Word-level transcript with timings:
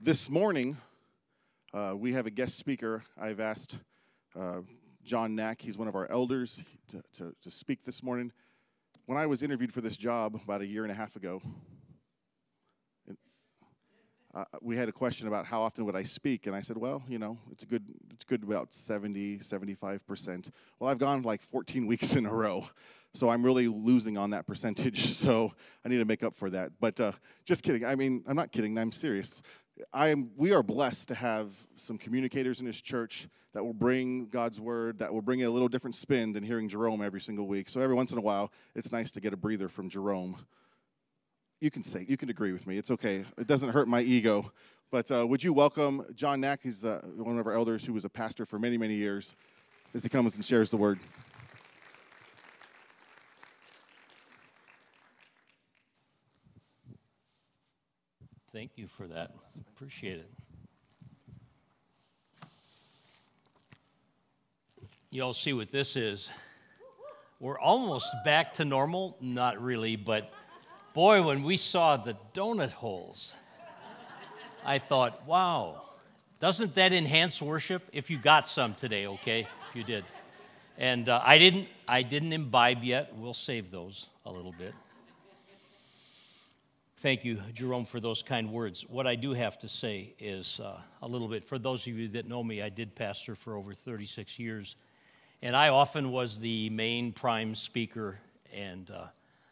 This 0.00 0.30
morning, 0.30 0.76
uh, 1.74 1.92
we 1.96 2.12
have 2.12 2.26
a 2.26 2.30
guest 2.30 2.56
speaker. 2.56 3.02
I've 3.20 3.40
asked 3.40 3.80
uh, 4.38 4.60
John 5.02 5.34
Knaack, 5.34 5.60
he's 5.60 5.76
one 5.76 5.88
of 5.88 5.96
our 5.96 6.08
elders, 6.08 6.62
to, 6.90 7.02
to, 7.14 7.34
to 7.42 7.50
speak 7.50 7.82
this 7.82 8.00
morning. 8.00 8.30
When 9.06 9.18
I 9.18 9.26
was 9.26 9.42
interviewed 9.42 9.72
for 9.72 9.80
this 9.80 9.96
job 9.96 10.36
about 10.44 10.60
a 10.60 10.66
year 10.66 10.84
and 10.84 10.92
a 10.92 10.94
half 10.94 11.16
ago, 11.16 11.42
uh, 14.34 14.44
we 14.62 14.76
had 14.76 14.88
a 14.88 14.92
question 14.92 15.26
about 15.26 15.46
how 15.46 15.62
often 15.62 15.84
would 15.84 15.96
I 15.96 16.04
speak, 16.04 16.46
and 16.46 16.54
I 16.54 16.60
said, 16.60 16.76
well, 16.76 17.02
you 17.08 17.18
know, 17.18 17.36
it's 17.50 17.64
a 17.64 17.66
good, 17.66 17.82
it's 18.12 18.24
good 18.24 18.44
about 18.44 18.72
70, 18.72 19.40
75 19.40 20.06
percent. 20.06 20.50
Well, 20.78 20.88
I've 20.88 20.98
gone 20.98 21.22
like 21.22 21.42
14 21.42 21.86
weeks 21.88 22.14
in 22.14 22.24
a 22.24 22.32
row, 22.32 22.64
so 23.14 23.30
I'm 23.30 23.44
really 23.44 23.66
losing 23.66 24.16
on 24.16 24.30
that 24.30 24.46
percentage. 24.46 25.06
So 25.18 25.52
I 25.84 25.88
need 25.88 25.98
to 25.98 26.04
make 26.04 26.22
up 26.22 26.34
for 26.34 26.48
that. 26.50 26.70
But 26.78 27.00
uh, 27.00 27.12
just 27.44 27.64
kidding. 27.64 27.84
I 27.84 27.96
mean, 27.96 28.22
I'm 28.28 28.36
not 28.36 28.52
kidding. 28.52 28.78
I'm 28.78 28.92
serious. 28.92 29.42
I 29.92 30.08
am. 30.08 30.30
We 30.36 30.52
are 30.52 30.62
blessed 30.62 31.08
to 31.08 31.14
have 31.14 31.48
some 31.76 31.98
communicators 31.98 32.60
in 32.60 32.66
this 32.66 32.80
church 32.80 33.28
that 33.54 33.64
will 33.64 33.74
bring 33.74 34.26
God's 34.26 34.60
word, 34.60 34.98
that 34.98 35.12
will 35.12 35.22
bring 35.22 35.44
a 35.44 35.50
little 35.50 35.68
different 35.68 35.94
spin 35.94 36.32
than 36.32 36.42
hearing 36.42 36.68
Jerome 36.68 37.02
every 37.02 37.20
single 37.20 37.46
week. 37.46 37.68
So 37.68 37.80
every 37.80 37.94
once 37.94 38.12
in 38.12 38.18
a 38.18 38.22
while, 38.22 38.52
it's 38.74 38.92
nice 38.92 39.10
to 39.12 39.20
get 39.20 39.32
a 39.32 39.36
breather 39.36 39.68
from 39.68 39.88
Jerome 39.88 40.36
you 41.60 41.70
can 41.70 41.82
say, 41.82 42.04
you 42.08 42.16
can 42.16 42.30
agree 42.30 42.52
with 42.52 42.66
me. 42.66 42.78
It's 42.78 42.90
okay. 42.90 43.24
It 43.36 43.46
doesn't 43.46 43.70
hurt 43.70 43.88
my 43.88 44.00
ego. 44.00 44.52
But 44.90 45.10
uh, 45.10 45.26
would 45.26 45.42
you 45.42 45.52
welcome 45.52 46.04
John 46.14 46.40
Knaack? 46.40 46.62
He's 46.62 46.84
uh, 46.84 47.00
one 47.16 47.38
of 47.38 47.46
our 47.46 47.52
elders 47.52 47.84
who 47.84 47.92
was 47.92 48.04
a 48.04 48.08
pastor 48.08 48.46
for 48.46 48.58
many, 48.58 48.78
many 48.78 48.94
years, 48.94 49.36
as 49.94 50.02
he 50.02 50.08
comes 50.08 50.36
and 50.36 50.44
shares 50.44 50.70
the 50.70 50.76
word. 50.76 50.98
Thank 58.52 58.72
you 58.76 58.86
for 58.86 59.06
that. 59.06 59.32
Appreciate 59.74 60.18
it. 60.18 60.30
You 65.10 65.22
all 65.22 65.34
see 65.34 65.52
what 65.52 65.70
this 65.70 65.96
is. 65.96 66.30
We're 67.40 67.58
almost 67.58 68.12
back 68.24 68.54
to 68.54 68.64
normal. 68.64 69.16
Not 69.20 69.62
really, 69.62 69.96
but 69.96 70.32
Boy, 70.98 71.22
when 71.22 71.44
we 71.44 71.56
saw 71.56 71.96
the 71.96 72.16
donut 72.34 72.72
holes, 72.72 73.32
I 74.64 74.80
thought, 74.80 75.24
wow, 75.28 75.82
doesn't 76.40 76.74
that 76.74 76.92
enhance 76.92 77.40
worship? 77.40 77.88
If 77.92 78.10
you 78.10 78.18
got 78.18 78.48
some 78.48 78.74
today, 78.74 79.06
okay? 79.06 79.46
If 79.70 79.76
you 79.76 79.84
did. 79.84 80.04
And 80.76 81.08
uh, 81.08 81.20
I 81.22 81.38
didn't 81.38 81.68
I 81.86 82.02
didn't 82.02 82.32
imbibe 82.32 82.82
yet. 82.82 83.14
We'll 83.14 83.32
save 83.32 83.70
those 83.70 84.06
a 84.26 84.32
little 84.32 84.54
bit. 84.58 84.74
Thank 87.00 87.24
you, 87.24 87.40
Jerome, 87.54 87.84
for 87.84 88.00
those 88.00 88.24
kind 88.24 88.50
words. 88.50 88.84
What 88.88 89.06
I 89.06 89.14
do 89.14 89.32
have 89.32 89.56
to 89.60 89.68
say 89.68 90.14
is 90.18 90.58
uh, 90.58 90.80
a 91.00 91.06
little 91.06 91.28
bit. 91.28 91.44
For 91.44 91.56
those 91.56 91.86
of 91.86 91.92
you 91.92 92.08
that 92.08 92.26
know 92.26 92.42
me, 92.42 92.60
I 92.60 92.70
did 92.70 92.92
pastor 92.96 93.36
for 93.36 93.54
over 93.56 93.72
36 93.72 94.36
years, 94.36 94.74
and 95.40 95.54
I 95.54 95.68
often 95.68 96.10
was 96.10 96.40
the 96.40 96.68
main 96.70 97.12
prime 97.12 97.54
speaker 97.54 98.18
and 98.52 98.90
uh, 98.90 99.04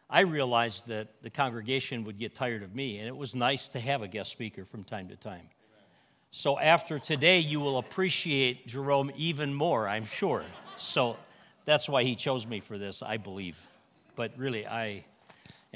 I 0.09 0.21
realized 0.21 0.87
that 0.87 1.21
the 1.21 1.29
congregation 1.29 2.03
would 2.03 2.17
get 2.17 2.35
tired 2.35 2.63
of 2.63 2.75
me, 2.75 2.99
and 2.99 3.07
it 3.07 3.15
was 3.15 3.33
nice 3.33 3.69
to 3.69 3.79
have 3.79 4.01
a 4.01 4.07
guest 4.07 4.31
speaker 4.31 4.65
from 4.65 4.83
time 4.83 5.07
to 5.07 5.15
time. 5.15 5.49
So 6.31 6.59
after 6.59 6.99
today, 6.99 7.39
you 7.39 7.59
will 7.59 7.77
appreciate 7.77 8.67
Jerome 8.67 9.11
even 9.15 9.53
more, 9.53 9.87
I'm 9.87 10.05
sure. 10.05 10.43
So 10.77 11.15
that's 11.63 11.87
why 11.87 12.03
he 12.03 12.15
chose 12.15 12.45
me 12.45 12.59
for 12.59 12.77
this, 12.77 13.01
I 13.01 13.15
believe. 13.17 13.57
But 14.15 14.31
really, 14.37 14.67
I 14.67 15.05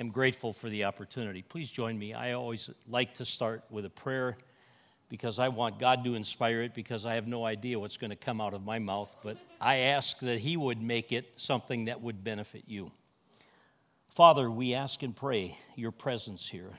am 0.02 0.10
grateful 0.10 0.52
for 0.52 0.68
the 0.68 0.84
opportunity. 0.84 1.44
Please 1.44 1.70
join 1.70 1.98
me. 1.98 2.14
I 2.14 2.34
always 2.34 2.70
like 2.90 3.14
to 3.16 3.26
start 3.26 3.64
with 3.70 3.86
a 3.86 3.90
prayer 3.90 4.36
because 5.10 5.38
I 5.38 5.48
want 5.48 5.80
God 5.80 6.04
to 6.06 6.16
inspire 6.16 6.64
it 6.64 6.74
because 6.74 7.06
I 7.06 7.14
have 7.14 7.28
no 7.28 7.46
idea 7.46 7.80
what's 7.80 7.98
going 7.98 8.10
to 8.10 8.16
come 8.16 8.42
out 8.42 8.56
of 8.56 8.66
my 8.66 8.80
mouth. 8.80 9.16
But 9.24 9.38
I 9.62 9.78
ask 9.78 10.18
that 10.20 10.40
He 10.40 10.58
would 10.58 10.82
make 10.82 11.12
it 11.12 11.32
something 11.36 11.86
that 11.86 12.02
would 12.02 12.24
benefit 12.24 12.64
you. 12.66 12.92
Father, 14.16 14.50
we 14.50 14.74
ask 14.74 15.04
and 15.04 15.16
pray 15.16 15.56
your 15.76 15.92
presence 15.92 16.48
here. 16.48 16.72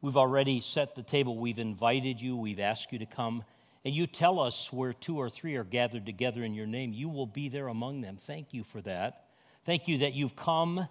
We've 0.00 0.16
already 0.16 0.60
set 0.60 0.94
the 0.94 1.02
table. 1.02 1.36
We've 1.36 1.58
invited 1.58 2.22
you. 2.22 2.36
We've 2.36 2.60
asked 2.60 2.92
you 2.92 3.00
to 3.00 3.06
come. 3.06 3.42
And 3.84 3.92
you 3.92 4.06
tell 4.06 4.38
us 4.38 4.72
where 4.72 4.92
two 4.92 5.18
or 5.18 5.28
three 5.28 5.56
are 5.56 5.64
gathered 5.64 6.06
together 6.06 6.44
in 6.44 6.54
your 6.54 6.66
name, 6.66 6.92
you 6.92 7.08
will 7.08 7.26
be 7.26 7.48
there 7.48 7.66
among 7.66 8.02
them. 8.02 8.18
Thank 8.18 8.54
you 8.54 8.62
for 8.62 8.80
that. 8.82 9.24
Thank 9.66 9.88
you 9.88 9.98
that 9.98 10.14
you've 10.14 10.36
come 10.36 10.86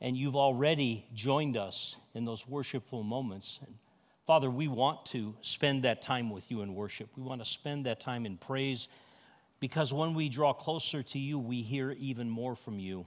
and 0.00 0.16
you've 0.16 0.36
already 0.36 1.06
joined 1.14 1.56
us 1.56 1.96
in 2.14 2.24
those 2.24 2.46
worshipful 2.46 3.02
moments. 3.02 3.58
And 3.66 3.74
Father, 4.26 4.50
we 4.50 4.68
want 4.68 5.06
to 5.06 5.34
spend 5.42 5.84
that 5.84 6.02
time 6.02 6.30
with 6.30 6.50
you 6.50 6.62
in 6.62 6.74
worship. 6.74 7.08
We 7.16 7.22
want 7.22 7.40
to 7.42 7.48
spend 7.48 7.86
that 7.86 8.00
time 8.00 8.26
in 8.26 8.36
praise 8.36 8.88
because 9.60 9.92
when 9.92 10.14
we 10.14 10.28
draw 10.28 10.52
closer 10.52 11.02
to 11.02 11.18
you, 11.18 11.38
we 11.38 11.62
hear 11.62 11.92
even 11.92 12.28
more 12.28 12.54
from 12.54 12.78
you 12.78 13.06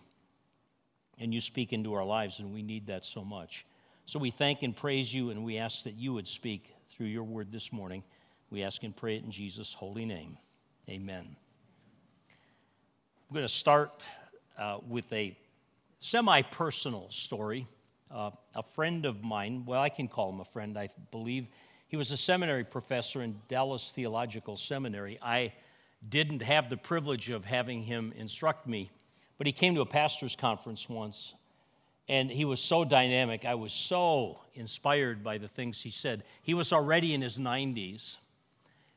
and 1.21 1.33
you 1.33 1.39
speak 1.39 1.71
into 1.71 1.93
our 1.93 2.03
lives, 2.03 2.39
and 2.39 2.51
we 2.51 2.63
need 2.63 2.87
that 2.87 3.05
so 3.05 3.23
much. 3.23 3.65
So 4.07 4.17
we 4.17 4.31
thank 4.31 4.63
and 4.63 4.75
praise 4.75 5.13
you, 5.13 5.29
and 5.29 5.43
we 5.43 5.57
ask 5.57 5.83
that 5.83 5.93
you 5.93 6.13
would 6.13 6.27
speak 6.27 6.73
through 6.89 7.05
your 7.07 7.23
word 7.23 7.51
this 7.51 7.71
morning. 7.71 8.03
We 8.49 8.63
ask 8.63 8.83
and 8.83 8.95
pray 8.95 9.17
it 9.17 9.23
in 9.23 9.31
Jesus' 9.31 9.71
holy 9.71 10.03
name. 10.03 10.35
Amen. 10.89 11.35
I'm 13.29 13.33
going 13.33 13.45
to 13.45 13.53
start 13.53 14.01
uh, 14.57 14.79
with 14.87 15.13
a 15.13 15.37
semi 16.01 16.41
personal 16.41 17.09
story. 17.09 17.65
Uh, 18.13 18.31
a 18.55 18.63
friend 18.63 19.05
of 19.05 19.23
mine, 19.23 19.63
well, 19.65 19.81
I 19.81 19.87
can 19.87 20.09
call 20.09 20.29
him 20.29 20.41
a 20.41 20.45
friend, 20.45 20.77
I 20.77 20.89
believe. 21.11 21.47
He 21.87 21.95
was 21.95 22.11
a 22.11 22.17
seminary 22.17 22.65
professor 22.65 23.21
in 23.21 23.39
Dallas 23.47 23.91
Theological 23.91 24.57
Seminary. 24.57 25.17
I 25.21 25.53
didn't 26.09 26.41
have 26.41 26.69
the 26.69 26.75
privilege 26.75 27.29
of 27.29 27.45
having 27.45 27.83
him 27.83 28.13
instruct 28.17 28.67
me 28.67 28.91
but 29.41 29.47
he 29.47 29.53
came 29.53 29.73
to 29.73 29.81
a 29.81 29.85
pastor's 29.87 30.35
conference 30.35 30.87
once, 30.87 31.33
and 32.07 32.29
he 32.29 32.45
was 32.45 32.59
so 32.59 32.85
dynamic. 32.85 33.43
I 33.43 33.55
was 33.55 33.73
so 33.73 34.37
inspired 34.53 35.23
by 35.23 35.39
the 35.39 35.47
things 35.47 35.81
he 35.81 35.89
said. 35.89 36.21
He 36.43 36.53
was 36.53 36.71
already 36.71 37.15
in 37.15 37.23
his 37.23 37.39
90s, 37.39 38.17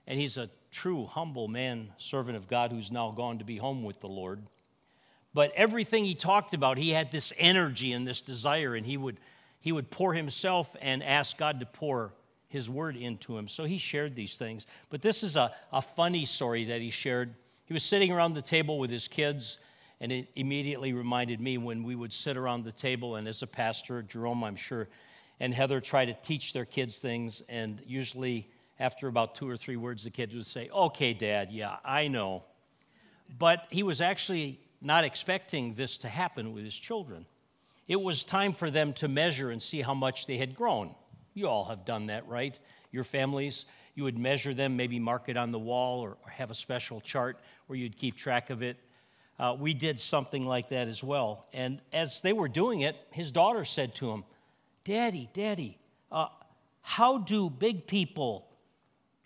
and 0.06 0.20
he's 0.20 0.36
a 0.36 0.50
true, 0.70 1.06
humble 1.06 1.48
man, 1.48 1.90
servant 1.96 2.36
of 2.36 2.46
God 2.46 2.72
who's 2.72 2.92
now 2.92 3.10
gone 3.10 3.38
to 3.38 3.44
be 3.46 3.56
home 3.56 3.84
with 3.84 4.00
the 4.00 4.06
Lord. 4.06 4.42
But 5.34 5.52
everything 5.56 6.04
he 6.04 6.14
talked 6.14 6.54
about, 6.54 6.78
he 6.78 6.90
had 6.90 7.10
this 7.10 7.32
energy 7.36 7.92
and 7.92 8.06
this 8.06 8.20
desire, 8.20 8.76
and 8.76 8.86
he 8.86 8.96
would, 8.96 9.18
he 9.60 9.72
would 9.72 9.90
pour 9.90 10.14
himself 10.14 10.74
and 10.80 11.02
ask 11.02 11.36
God 11.36 11.58
to 11.60 11.66
pour 11.66 12.12
his 12.48 12.70
word 12.70 12.96
into 12.96 13.36
him. 13.36 13.48
So 13.48 13.64
he 13.64 13.78
shared 13.78 14.14
these 14.14 14.36
things. 14.36 14.66
But 14.88 15.02
this 15.02 15.24
is 15.24 15.34
a, 15.34 15.52
a 15.72 15.82
funny 15.82 16.24
story 16.24 16.66
that 16.66 16.80
he 16.80 16.90
shared. 16.90 17.34
He 17.66 17.74
was 17.74 17.82
sitting 17.82 18.12
around 18.12 18.34
the 18.34 18.42
table 18.42 18.78
with 18.78 18.90
his 18.90 19.08
kids, 19.08 19.58
and 20.00 20.12
it 20.12 20.28
immediately 20.36 20.92
reminded 20.92 21.40
me 21.40 21.58
when 21.58 21.82
we 21.82 21.96
would 21.96 22.12
sit 22.12 22.36
around 22.36 22.64
the 22.64 22.72
table, 22.72 23.16
and 23.16 23.26
as 23.26 23.42
a 23.42 23.46
pastor, 23.48 24.02
Jerome, 24.02 24.44
I'm 24.44 24.54
sure, 24.54 24.88
and 25.40 25.52
Heather 25.52 25.80
try 25.80 26.04
to 26.04 26.14
teach 26.14 26.52
their 26.52 26.64
kids 26.64 26.98
things. 26.98 27.42
And 27.48 27.82
usually, 27.84 28.48
after 28.78 29.08
about 29.08 29.34
two 29.34 29.48
or 29.48 29.56
three 29.56 29.76
words, 29.76 30.04
the 30.04 30.10
kids 30.10 30.32
would 30.36 30.46
say, 30.46 30.68
Okay, 30.72 31.12
Dad, 31.12 31.50
yeah, 31.50 31.78
I 31.84 32.06
know. 32.06 32.44
But 33.36 33.66
he 33.70 33.82
was 33.82 34.00
actually 34.00 34.60
not 34.84 35.04
expecting 35.04 35.74
this 35.74 35.98
to 35.98 36.08
happen 36.08 36.52
with 36.52 36.64
his 36.64 36.76
children. 36.76 37.26
It 37.88 38.00
was 38.00 38.24
time 38.24 38.52
for 38.52 38.70
them 38.70 38.92
to 38.94 39.08
measure 39.08 39.50
and 39.50 39.60
see 39.60 39.82
how 39.82 39.94
much 39.94 40.26
they 40.26 40.36
had 40.36 40.54
grown. 40.54 40.94
You 41.34 41.48
all 41.48 41.64
have 41.64 41.84
done 41.84 42.06
that, 42.06 42.26
right? 42.28 42.58
Your 42.92 43.04
families, 43.04 43.66
you 43.94 44.04
would 44.04 44.18
measure 44.18 44.54
them, 44.54 44.76
maybe 44.76 44.98
mark 44.98 45.28
it 45.28 45.36
on 45.36 45.50
the 45.50 45.58
wall 45.58 46.00
or, 46.00 46.16
have 46.30 46.50
a 46.50 46.54
special 46.54 47.00
chart 47.00 47.38
where 47.66 47.78
you'd 47.78 47.96
keep 47.96 48.16
track 48.16 48.50
of 48.50 48.62
it 48.62 48.76
uh, 49.38 49.56
we 49.58 49.74
did 49.74 49.98
something 49.98 50.46
like 50.46 50.68
that 50.68 50.88
as 50.88 51.02
well. 51.02 51.46
And 51.52 51.80
as 51.92 52.20
they 52.20 52.32
were 52.32 52.48
doing 52.48 52.80
it, 52.80 52.96
his 53.10 53.30
daughter 53.30 53.64
said 53.64 53.94
to 53.96 54.10
him, 54.10 54.24
Daddy, 54.84 55.28
Daddy, 55.32 55.78
uh, 56.12 56.28
how 56.82 57.18
do 57.18 57.50
big 57.50 57.86
people 57.86 58.46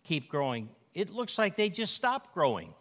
keep 0.04 0.28
growing? 0.28 0.70
It 0.94 1.10
looks 1.10 1.36
like 1.36 1.56
they 1.56 1.68
just 1.68 1.94
stop 1.94 2.32
growing. 2.32 2.72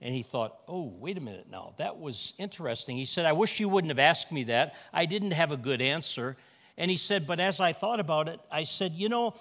And 0.00 0.14
he 0.14 0.22
thought, 0.22 0.60
oh, 0.68 0.92
wait 0.98 1.18
a 1.18 1.20
minute 1.20 1.46
now. 1.50 1.74
That 1.78 1.98
was 1.98 2.32
interesting. 2.38 2.96
He 2.96 3.04
said, 3.04 3.26
I 3.26 3.32
wish 3.32 3.58
you 3.58 3.68
wouldn't 3.68 3.90
have 3.90 3.98
asked 3.98 4.30
me 4.30 4.44
that. 4.44 4.76
I 4.92 5.06
didn't 5.06 5.32
have 5.32 5.50
a 5.50 5.56
good 5.56 5.80
answer. 5.80 6.36
And 6.76 6.90
he 6.90 6.96
said, 6.96 7.26
but 7.26 7.40
as 7.40 7.58
I 7.58 7.72
thought 7.72 7.98
about 7.98 8.28
it, 8.28 8.38
I 8.50 8.62
said, 8.62 8.92
you 8.92 9.08
know, 9.08 9.34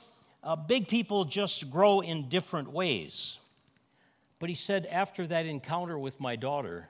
uh, 0.43 0.55
big 0.55 0.87
people 0.87 1.25
just 1.25 1.69
grow 1.69 1.99
in 1.99 2.29
different 2.29 2.71
ways. 2.71 3.37
But 4.39 4.49
he 4.49 4.55
said, 4.55 4.87
after 4.87 5.27
that 5.27 5.45
encounter 5.45 5.97
with 5.97 6.19
my 6.19 6.35
daughter, 6.35 6.89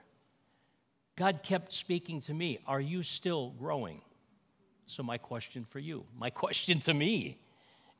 God 1.16 1.40
kept 1.42 1.72
speaking 1.72 2.20
to 2.22 2.34
me, 2.34 2.60
Are 2.66 2.80
you 2.80 3.02
still 3.02 3.50
growing? 3.58 4.00
So, 4.86 5.02
my 5.02 5.18
question 5.18 5.66
for 5.68 5.80
you, 5.80 6.04
my 6.16 6.30
question 6.44 6.80
to 6.80 6.94
me 6.94 7.38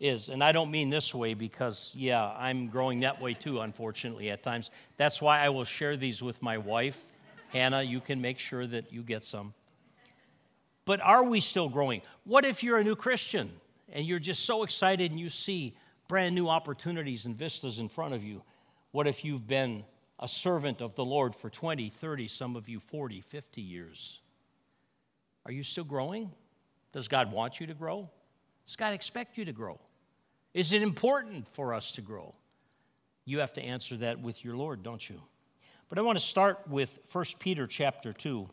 is, 0.00 0.28
and 0.28 0.42
I 0.42 0.52
don't 0.52 0.70
mean 0.70 0.90
this 0.90 1.14
way 1.14 1.34
because, 1.34 1.92
yeah, 1.96 2.32
I'm 2.36 2.68
growing 2.68 3.00
that 3.00 3.20
way 3.20 3.34
too, 3.34 3.60
unfortunately, 3.60 4.30
at 4.30 4.42
times. 4.42 4.70
That's 4.96 5.20
why 5.20 5.40
I 5.40 5.48
will 5.48 5.64
share 5.64 5.96
these 5.96 6.22
with 6.22 6.40
my 6.42 6.58
wife. 6.58 7.04
Hannah, 7.48 7.82
you 7.82 8.00
can 8.00 8.20
make 8.20 8.38
sure 8.38 8.66
that 8.66 8.92
you 8.92 9.02
get 9.02 9.24
some. 9.24 9.54
But 10.84 11.00
are 11.00 11.24
we 11.24 11.40
still 11.40 11.68
growing? 11.68 12.02
What 12.24 12.44
if 12.44 12.62
you're 12.62 12.78
a 12.78 12.84
new 12.84 12.96
Christian 12.96 13.50
and 13.92 14.06
you're 14.06 14.18
just 14.18 14.44
so 14.44 14.62
excited 14.62 15.10
and 15.10 15.18
you 15.18 15.30
see 15.30 15.74
brand 16.08 16.34
new 16.34 16.48
opportunities 16.48 17.26
and 17.26 17.36
vistas 17.36 17.78
in 17.78 17.88
front 17.88 18.14
of 18.14 18.24
you. 18.24 18.42
What 18.92 19.06
if 19.06 19.24
you've 19.24 19.46
been 19.46 19.84
a 20.18 20.26
servant 20.26 20.80
of 20.80 20.94
the 20.94 21.04
Lord 21.04 21.34
for 21.34 21.50
20, 21.50 21.90
30, 21.90 22.26
some 22.28 22.56
of 22.56 22.68
you 22.68 22.80
40, 22.80 23.20
50 23.20 23.60
years? 23.60 24.20
Are 25.46 25.52
you 25.52 25.62
still 25.62 25.84
growing? 25.84 26.32
Does 26.92 27.06
God 27.06 27.30
want 27.30 27.60
you 27.60 27.66
to 27.66 27.74
grow? 27.74 28.08
Does 28.66 28.76
God 28.76 28.94
expect 28.94 29.36
you 29.36 29.44
to 29.44 29.52
grow? 29.52 29.78
Is 30.58 30.72
it 30.72 30.82
important 30.82 31.46
for 31.52 31.72
us 31.72 31.92
to 31.92 32.00
grow? 32.00 32.34
You 33.24 33.38
have 33.38 33.52
to 33.52 33.62
answer 33.62 33.96
that 33.98 34.18
with 34.18 34.44
your 34.44 34.56
Lord, 34.56 34.82
don't 34.82 35.08
you? 35.08 35.20
But 35.88 35.98
I 35.98 36.02
want 36.02 36.18
to 36.18 36.24
start 36.24 36.66
with 36.66 36.98
1 37.12 37.24
Peter 37.38 37.68
chapter 37.68 38.12
2 38.12 38.48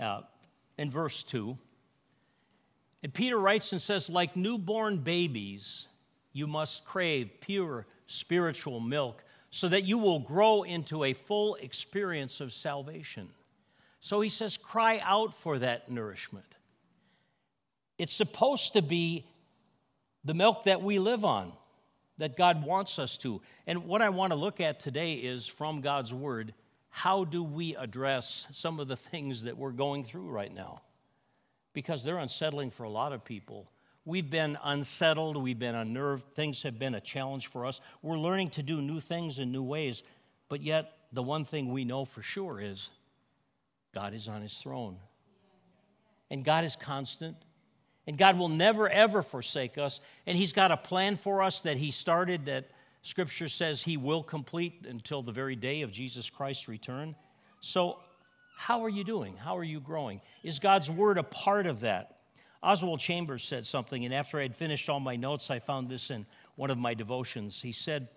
uh, 0.00 0.22
in 0.78 0.90
verse 0.90 1.24
2. 1.24 1.58
And 3.02 3.12
Peter 3.12 3.38
writes 3.38 3.72
and 3.72 3.82
says, 3.82 4.08
like 4.08 4.34
newborn 4.34 4.96
babies, 5.00 5.88
you 6.32 6.46
must 6.46 6.86
crave 6.86 7.28
pure 7.42 7.84
spiritual 8.06 8.80
milk 8.80 9.22
so 9.50 9.68
that 9.68 9.84
you 9.84 9.98
will 9.98 10.20
grow 10.20 10.62
into 10.62 11.04
a 11.04 11.12
full 11.12 11.56
experience 11.56 12.40
of 12.40 12.54
salvation. 12.54 13.28
So 14.00 14.22
he 14.22 14.30
says, 14.30 14.56
cry 14.56 15.02
out 15.04 15.34
for 15.34 15.58
that 15.58 15.90
nourishment. 15.90 16.46
It's 17.98 18.14
supposed 18.14 18.72
to 18.72 18.80
be 18.80 19.26
the 20.24 20.34
milk 20.34 20.64
that 20.64 20.82
we 20.82 20.98
live 20.98 21.24
on, 21.24 21.52
that 22.18 22.36
God 22.36 22.64
wants 22.64 22.98
us 22.98 23.16
to. 23.18 23.40
And 23.66 23.86
what 23.86 24.02
I 24.02 24.10
want 24.10 24.32
to 24.32 24.38
look 24.38 24.60
at 24.60 24.80
today 24.80 25.14
is 25.14 25.46
from 25.46 25.80
God's 25.80 26.12
Word 26.12 26.54
how 26.90 27.24
do 27.24 27.42
we 27.42 27.76
address 27.76 28.48
some 28.52 28.80
of 28.80 28.88
the 28.88 28.96
things 28.96 29.44
that 29.44 29.56
we're 29.56 29.70
going 29.70 30.04
through 30.04 30.28
right 30.28 30.52
now? 30.52 30.82
Because 31.72 32.02
they're 32.04 32.18
unsettling 32.18 32.70
for 32.70 32.82
a 32.82 32.90
lot 32.90 33.12
of 33.12 33.24
people. 33.24 33.70
We've 34.04 34.28
been 34.28 34.58
unsettled, 34.64 35.36
we've 35.36 35.58
been 35.58 35.76
unnerved, 35.76 36.24
things 36.34 36.62
have 36.64 36.78
been 36.78 36.96
a 36.96 37.00
challenge 37.00 37.46
for 37.46 37.64
us. 37.64 37.80
We're 38.02 38.18
learning 38.18 38.50
to 38.50 38.62
do 38.62 38.82
new 38.82 38.98
things 38.98 39.38
in 39.38 39.52
new 39.52 39.62
ways, 39.62 40.02
but 40.48 40.62
yet 40.62 40.92
the 41.12 41.22
one 41.22 41.44
thing 41.44 41.72
we 41.72 41.84
know 41.84 42.04
for 42.04 42.22
sure 42.22 42.60
is 42.60 42.90
God 43.94 44.12
is 44.12 44.26
on 44.26 44.42
his 44.42 44.54
throne. 44.58 44.96
And 46.30 46.44
God 46.44 46.64
is 46.64 46.76
constant. 46.76 47.36
And 48.10 48.18
God 48.18 48.36
will 48.36 48.48
never, 48.48 48.88
ever 48.88 49.22
forsake 49.22 49.78
us. 49.78 50.00
And 50.26 50.36
He's 50.36 50.52
got 50.52 50.72
a 50.72 50.76
plan 50.76 51.14
for 51.14 51.42
us 51.42 51.60
that 51.60 51.76
He 51.76 51.92
started 51.92 52.46
that 52.46 52.68
Scripture 53.02 53.48
says 53.48 53.80
He 53.80 53.96
will 53.96 54.24
complete 54.24 54.84
until 54.88 55.22
the 55.22 55.30
very 55.30 55.54
day 55.54 55.82
of 55.82 55.92
Jesus 55.92 56.28
Christ's 56.28 56.66
return. 56.66 57.14
So, 57.60 58.00
how 58.56 58.82
are 58.82 58.88
you 58.88 59.04
doing? 59.04 59.36
How 59.36 59.56
are 59.56 59.62
you 59.62 59.78
growing? 59.78 60.20
Is 60.42 60.58
God's 60.58 60.90
Word 60.90 61.18
a 61.18 61.22
part 61.22 61.66
of 61.66 61.78
that? 61.82 62.18
Oswald 62.64 62.98
Chambers 62.98 63.44
said 63.44 63.64
something, 63.64 64.04
and 64.04 64.12
after 64.12 64.40
I 64.40 64.42
had 64.42 64.56
finished 64.56 64.88
all 64.88 64.98
my 64.98 65.14
notes, 65.14 65.48
I 65.48 65.60
found 65.60 65.88
this 65.88 66.10
in 66.10 66.26
one 66.56 66.72
of 66.72 66.78
my 66.78 66.94
devotions. 66.94 67.62
He 67.62 67.70
said, 67.70 68.08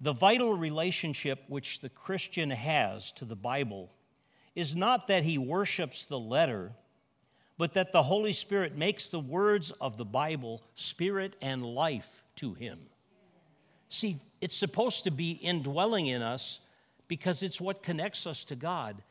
The 0.00 0.12
vital 0.12 0.54
relationship 0.54 1.42
which 1.48 1.80
the 1.80 1.88
Christian 1.88 2.48
has 2.50 3.10
to 3.16 3.24
the 3.24 3.34
Bible 3.34 3.90
is 4.54 4.76
not 4.76 5.08
that 5.08 5.24
he 5.24 5.36
worships 5.36 6.06
the 6.06 6.16
letter, 6.16 6.70
but 7.58 7.74
that 7.74 7.92
the 7.92 8.02
Holy 8.02 8.32
Spirit 8.32 8.76
makes 8.76 9.08
the 9.08 9.20
words 9.20 9.70
of 9.80 9.96
the 9.96 10.04
Bible 10.04 10.62
spirit 10.74 11.36
and 11.40 11.64
life 11.64 12.22
to 12.36 12.54
him. 12.54 12.78
See, 13.88 14.20
it's 14.40 14.56
supposed 14.56 15.04
to 15.04 15.10
be 15.10 15.32
indwelling 15.32 16.06
in 16.06 16.22
us 16.22 16.60
because 17.08 17.42
it's 17.42 17.60
what 17.60 17.82
connects 17.82 18.26
us 18.26 18.44
to 18.44 18.56
God. 18.56 19.02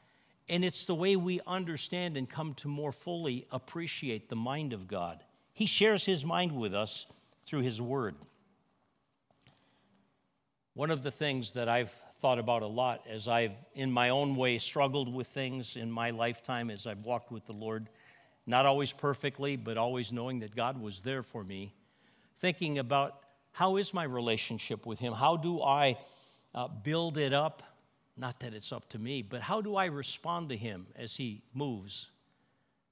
And 0.47 0.63
it's 0.63 0.86
the 0.86 0.94
way 0.94 1.15
we 1.15 1.42
understand 1.47 2.18
and 2.18 2.30
come 2.30 2.53
to 2.56 2.68
more 2.68 2.92
fully 2.92 3.47
appreciate 3.51 4.30
the 4.30 4.36
mind 4.36 4.74
of 4.74 4.88
God. 4.88 5.24
He 5.53 5.65
shares 5.65 6.06
his 6.06 6.24
mind 6.24 6.51
with 6.51 6.75
us 6.75 7.07
through 7.47 7.62
his 7.62 7.81
word. 7.81 8.15
One 10.75 10.92
of 10.92 11.01
the 11.01 11.12
things 11.12 11.51
that 11.53 11.69
I've 11.69 11.94
thought 12.19 12.38
about 12.38 12.62
a 12.62 12.68
lot 12.68 13.06
as 13.09 13.27
I've, 13.27 13.53
in 13.74 13.92
my 13.92 14.09
own 14.09 14.36
way, 14.36 14.57
struggled 14.57 15.12
with 15.12 15.27
things 15.27 15.77
in 15.77 15.89
my 15.89 16.12
lifetime 16.12 16.69
as 16.69 16.86
I've 16.86 17.06
walked 17.06 17.31
with 17.31 17.45
the 17.45 17.53
Lord 17.53 17.88
not 18.47 18.65
always 18.65 18.92
perfectly, 18.92 19.56
but 19.56 19.77
always 19.77 20.12
knowing 20.12 20.39
that 20.39 20.56
God 20.56 20.80
was 20.80 21.01
there 21.01 21.24
for 21.24 21.44
me, 21.44 21.74
thinking 22.39 22.77
about 22.77 23.24
how 23.51 23.77
is 23.77 23.94
my 23.94 24.03
relationship 24.03 24.86
with 24.86 25.00
Him? 25.00 25.13
How 25.13 25.38
do 25.38 25.62
I 25.62 25.97
uh, 26.53 26.68
build 26.68 27.18
it 27.18 27.33
up? 27.33 27.63
Not 28.18 28.39
that 28.42 28.53
it's 28.53 28.71
up 28.71 28.88
to 28.89 29.00
me, 29.00 29.21
but 29.21 29.42
how 29.42 29.62
do 29.62 29.75
I 29.75 29.86
respond 29.86 30.50
to 30.50 30.57
Him 30.57 30.86
as 30.95 31.15
He 31.15 31.42
moves 31.53 32.07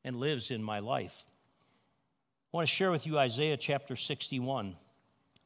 and 0.03 0.15
lives 0.15 0.51
in 0.51 0.63
my 0.63 0.79
life? 0.79 1.23
I 2.53 2.57
want 2.57 2.67
to 2.67 2.73
share 2.73 2.91
with 2.91 3.05
you 3.05 3.17
Isaiah 3.19 3.57
chapter 3.57 3.95
61, 3.95 4.75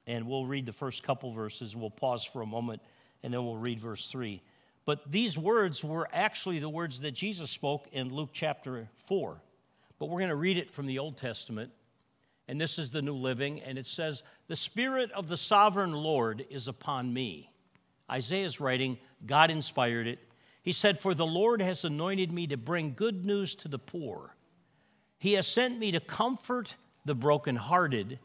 and 0.08 0.28
we'll 0.28 0.46
read 0.46 0.66
the 0.66 0.74
first 0.74 1.04
couple 1.04 1.32
verses. 1.32 1.76
We'll 1.76 1.90
pause 1.90 2.24
for 2.24 2.42
a 2.42 2.46
moment, 2.46 2.82
and 3.24 3.34
then 3.34 3.44
we'll 3.44 3.58
read 3.58 3.80
verse 3.80 4.08
3. 4.08 4.42
But 4.86 5.12
these 5.12 5.38
words 5.38 5.84
were 5.84 6.08
actually 6.14 6.60
the 6.60 6.70
words 6.70 7.02
that 7.02 7.12
Jesus 7.12 7.52
spoke 7.52 7.88
in 7.92 8.14
Luke 8.14 8.30
chapter 8.34 8.88
4 9.08 9.42
but 10.00 10.08
we're 10.08 10.20
going 10.20 10.30
to 10.30 10.36
read 10.36 10.58
it 10.58 10.72
from 10.72 10.86
the 10.86 11.00
Old 11.00 11.18
Testament. 11.18 11.72
And 12.48 12.60
this 12.60 12.80
is 12.80 12.92
the 12.92 13.02
New 13.02 13.16
Living, 13.16 13.62
and 13.62 13.78
it 13.78 13.86
says, 13.86 14.24
The 14.48 14.56
Spirit 14.56 15.12
of 15.12 15.28
the 15.28 15.38
sovereign 15.38 15.92
Lord 15.92 16.46
is 16.50 16.68
upon 16.68 17.14
me. 17.14 17.52
Isaiah's 18.10 18.62
writing, 18.62 18.98
God 19.26 19.52
inspired 19.52 20.08
it. 20.08 20.20
He 20.62 20.72
said, 20.72 21.00
For 21.00 21.14
the 21.14 21.26
Lord 21.26 21.62
has 21.62 21.84
anointed 21.84 22.32
me 22.32 22.48
to 22.48 22.58
bring 22.58 22.94
good 22.94 23.26
news 23.26 23.56
to 23.56 23.68
the 23.68 23.80
poor. 23.80 24.36
He 25.20 25.34
has 25.34 25.48
sent 25.48 25.78
me 25.78 25.92
to 25.92 26.00
comfort 26.00 26.76
the 27.06 27.16
brokenhearted 27.16 28.20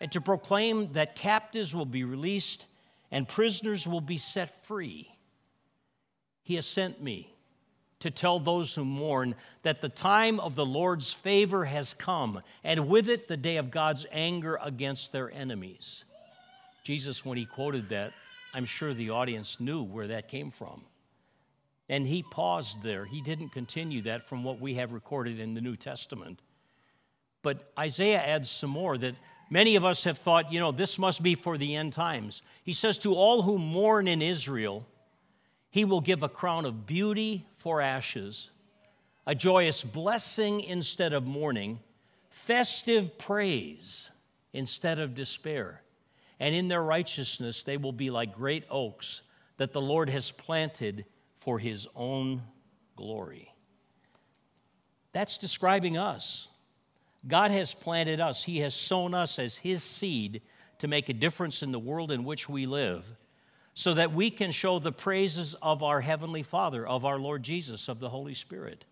and 0.00 0.12
to 0.12 0.20
proclaim 0.20 0.92
that 0.92 1.16
captives 1.16 1.74
will 1.74 1.86
be 1.86 2.04
released 2.04 2.66
and 3.10 3.28
prisoners 3.28 3.86
will 3.86 4.00
be 4.00 4.18
set 4.18 4.64
free. 4.64 5.10
He 6.42 6.54
has 6.54 6.66
sent 6.66 7.02
me 7.02 7.34
to 8.00 8.10
tell 8.10 8.38
those 8.38 8.74
who 8.74 8.84
mourn 8.84 9.34
that 9.62 9.80
the 9.80 9.88
time 9.88 10.38
of 10.40 10.54
the 10.54 10.66
Lord's 10.66 11.12
favor 11.12 11.64
has 11.64 11.94
come, 11.94 12.40
and 12.62 12.88
with 12.88 13.08
it 13.08 13.28
the 13.28 13.36
day 13.36 13.56
of 13.56 13.70
God's 13.70 14.06
anger 14.12 14.58
against 14.62 15.12
their 15.12 15.30
enemies. 15.30 16.04
Jesus, 16.84 17.24
when 17.24 17.36
he 17.36 17.44
quoted 17.44 17.88
that, 17.88 18.12
I'm 18.54 18.64
sure 18.64 18.94
the 18.94 19.10
audience 19.10 19.60
knew 19.60 19.82
where 19.82 20.06
that 20.06 20.28
came 20.28 20.50
from. 20.50 20.82
And 21.88 22.06
he 22.06 22.22
paused 22.22 22.82
there. 22.82 23.04
He 23.04 23.20
didn't 23.20 23.50
continue 23.50 24.02
that 24.02 24.28
from 24.28 24.44
what 24.44 24.60
we 24.60 24.74
have 24.74 24.92
recorded 24.92 25.40
in 25.40 25.54
the 25.54 25.60
New 25.60 25.76
Testament. 25.76 26.40
But 27.42 27.72
Isaiah 27.78 28.20
adds 28.20 28.50
some 28.50 28.70
more 28.70 28.98
that 28.98 29.14
many 29.50 29.76
of 29.76 29.84
us 29.84 30.04
have 30.04 30.18
thought, 30.18 30.52
you 30.52 30.60
know, 30.60 30.72
this 30.72 30.98
must 30.98 31.22
be 31.22 31.34
for 31.34 31.56
the 31.56 31.74
end 31.74 31.92
times. 31.92 32.42
He 32.62 32.72
says, 32.72 32.98
To 32.98 33.14
all 33.14 33.42
who 33.42 33.58
mourn 33.58 34.06
in 34.06 34.22
Israel, 34.22 34.86
he 35.70 35.84
will 35.84 36.00
give 36.00 36.22
a 36.22 36.28
crown 36.28 36.64
of 36.64 36.86
beauty 36.86 37.46
for 37.56 37.80
ashes, 37.80 38.50
a 39.26 39.34
joyous 39.34 39.82
blessing 39.82 40.60
instead 40.60 41.12
of 41.12 41.26
mourning, 41.26 41.78
festive 42.30 43.18
praise 43.18 44.10
instead 44.52 44.98
of 44.98 45.14
despair. 45.14 45.82
And 46.40 46.54
in 46.54 46.68
their 46.68 46.82
righteousness, 46.82 47.62
they 47.62 47.76
will 47.76 47.92
be 47.92 48.10
like 48.10 48.34
great 48.34 48.64
oaks 48.70 49.22
that 49.56 49.72
the 49.72 49.80
Lord 49.80 50.08
has 50.08 50.30
planted 50.30 51.04
for 51.38 51.58
his 51.58 51.86
own 51.94 52.42
glory. 52.96 53.52
That's 55.12 55.38
describing 55.38 55.96
us. 55.96 56.48
God 57.26 57.50
has 57.50 57.74
planted 57.74 58.20
us, 58.20 58.44
He 58.44 58.58
has 58.60 58.74
sown 58.74 59.14
us 59.14 59.38
as 59.38 59.56
His 59.56 59.82
seed 59.82 60.42
to 60.78 60.88
make 60.88 61.08
a 61.08 61.12
difference 61.12 61.62
in 61.62 61.72
the 61.72 61.78
world 61.78 62.12
in 62.12 62.24
which 62.24 62.48
we 62.48 62.66
live 62.66 63.04
so 63.78 63.94
that 63.94 64.12
we 64.12 64.28
can 64.28 64.50
show 64.50 64.80
the 64.80 64.90
praises 64.90 65.54
of 65.62 65.84
our 65.84 66.00
Heavenly 66.00 66.42
Father, 66.42 66.84
of 66.84 67.04
our 67.04 67.16
Lord 67.16 67.44
Jesus, 67.44 67.86
of 67.86 68.00
the 68.00 68.08
Holy 68.08 68.34
Spirit. 68.34 68.84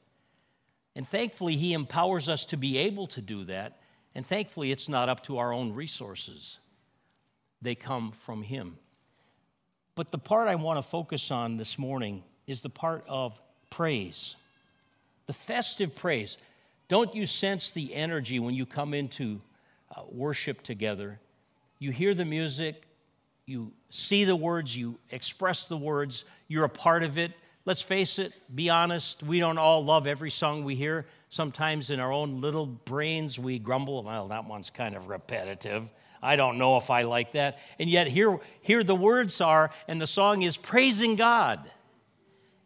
And 0.95 1.09
thankfully, 1.09 1.57
He 1.57 1.73
empowers 1.73 2.29
us 2.29 2.45
to 2.45 2.57
be 2.57 2.79
able 2.79 3.09
to 3.09 3.21
do 3.21 3.43
that. 3.47 3.81
And 4.15 4.25
thankfully, 4.25 4.71
it's 4.71 4.89
not 4.89 5.09
up 5.09 5.25
to 5.25 5.39
our 5.39 5.53
own 5.53 5.73
resources, 5.73 6.61
they 7.61 7.75
come 7.75 8.13
from 8.13 8.45
Him. 8.45 8.79
But 9.97 10.13
the 10.13 10.19
part 10.19 10.47
I 10.47 10.55
want 10.55 10.79
to 10.79 10.89
focus 10.89 11.33
on 11.33 11.57
this 11.57 11.81
morning 11.81 12.23
is 12.47 12.61
the 12.61 12.71
part 12.71 13.05
of 13.09 13.37
praise, 13.71 14.37
the 15.27 15.33
festive 15.33 15.97
praise. 15.97 16.39
Don't 16.87 17.13
you 17.13 17.27
sense 17.27 17.73
the 17.73 17.93
energy 17.93 18.39
when 18.39 18.55
you 18.55 18.67
come 18.67 18.95
into 18.95 19.41
uh, 19.97 20.03
worship 20.09 20.63
together? 20.63 21.19
You 21.81 21.91
hear 21.91 22.15
the 22.15 22.25
music, 22.25 22.85
you 23.47 23.73
see 23.91 24.25
the 24.25 24.35
words, 24.35 24.77
you 24.77 24.99
express 25.11 25.67
the 25.67 25.77
words, 25.77 26.25
you're 26.49 26.65
a 26.65 26.69
part 26.69 27.05
of 27.05 27.17
it. 27.17 27.31
Let's 27.65 27.81
face 27.81 28.19
it, 28.19 28.33
be 28.53 28.71
honest, 28.71 29.23
we 29.23 29.39
don't 29.39 29.59
all 29.59 29.85
love 29.85 30.09
every 30.09 30.33
song 30.33 30.65
we 30.65 30.75
hear. 30.75 31.07
Sometimes 31.31 31.91
in 31.91 32.01
our 32.01 32.13
own 32.13 32.41
little 32.41 32.67
brains, 32.67 33.39
we 33.39 33.61
grumble, 33.61 34.03
well, 34.03 34.29
that 34.29 34.47
one's 34.47 34.71
kind 34.71 34.97
of 34.97 35.09
repetitive. 35.09 35.89
I 36.21 36.35
don't 36.35 36.59
know 36.59 36.77
if 36.77 36.91
I 36.91 37.03
like 37.03 37.33
that. 37.33 37.61
And 37.79 37.89
yet, 37.89 38.09
here, 38.09 38.41
here 38.63 38.83
the 38.83 38.97
words 38.97 39.41
are, 39.41 39.71
and 39.87 40.01
the 40.01 40.09
song 40.09 40.43
is 40.43 40.57
praising 40.57 41.15
God. 41.15 41.71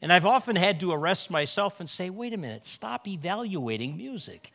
And 0.00 0.10
I've 0.10 0.24
often 0.24 0.56
had 0.56 0.80
to 0.80 0.92
arrest 0.92 1.30
myself 1.30 1.80
and 1.80 1.90
say, 1.90 2.08
wait 2.08 2.32
a 2.32 2.38
minute, 2.38 2.64
stop 2.64 3.06
evaluating 3.06 3.98
music. 3.98 4.50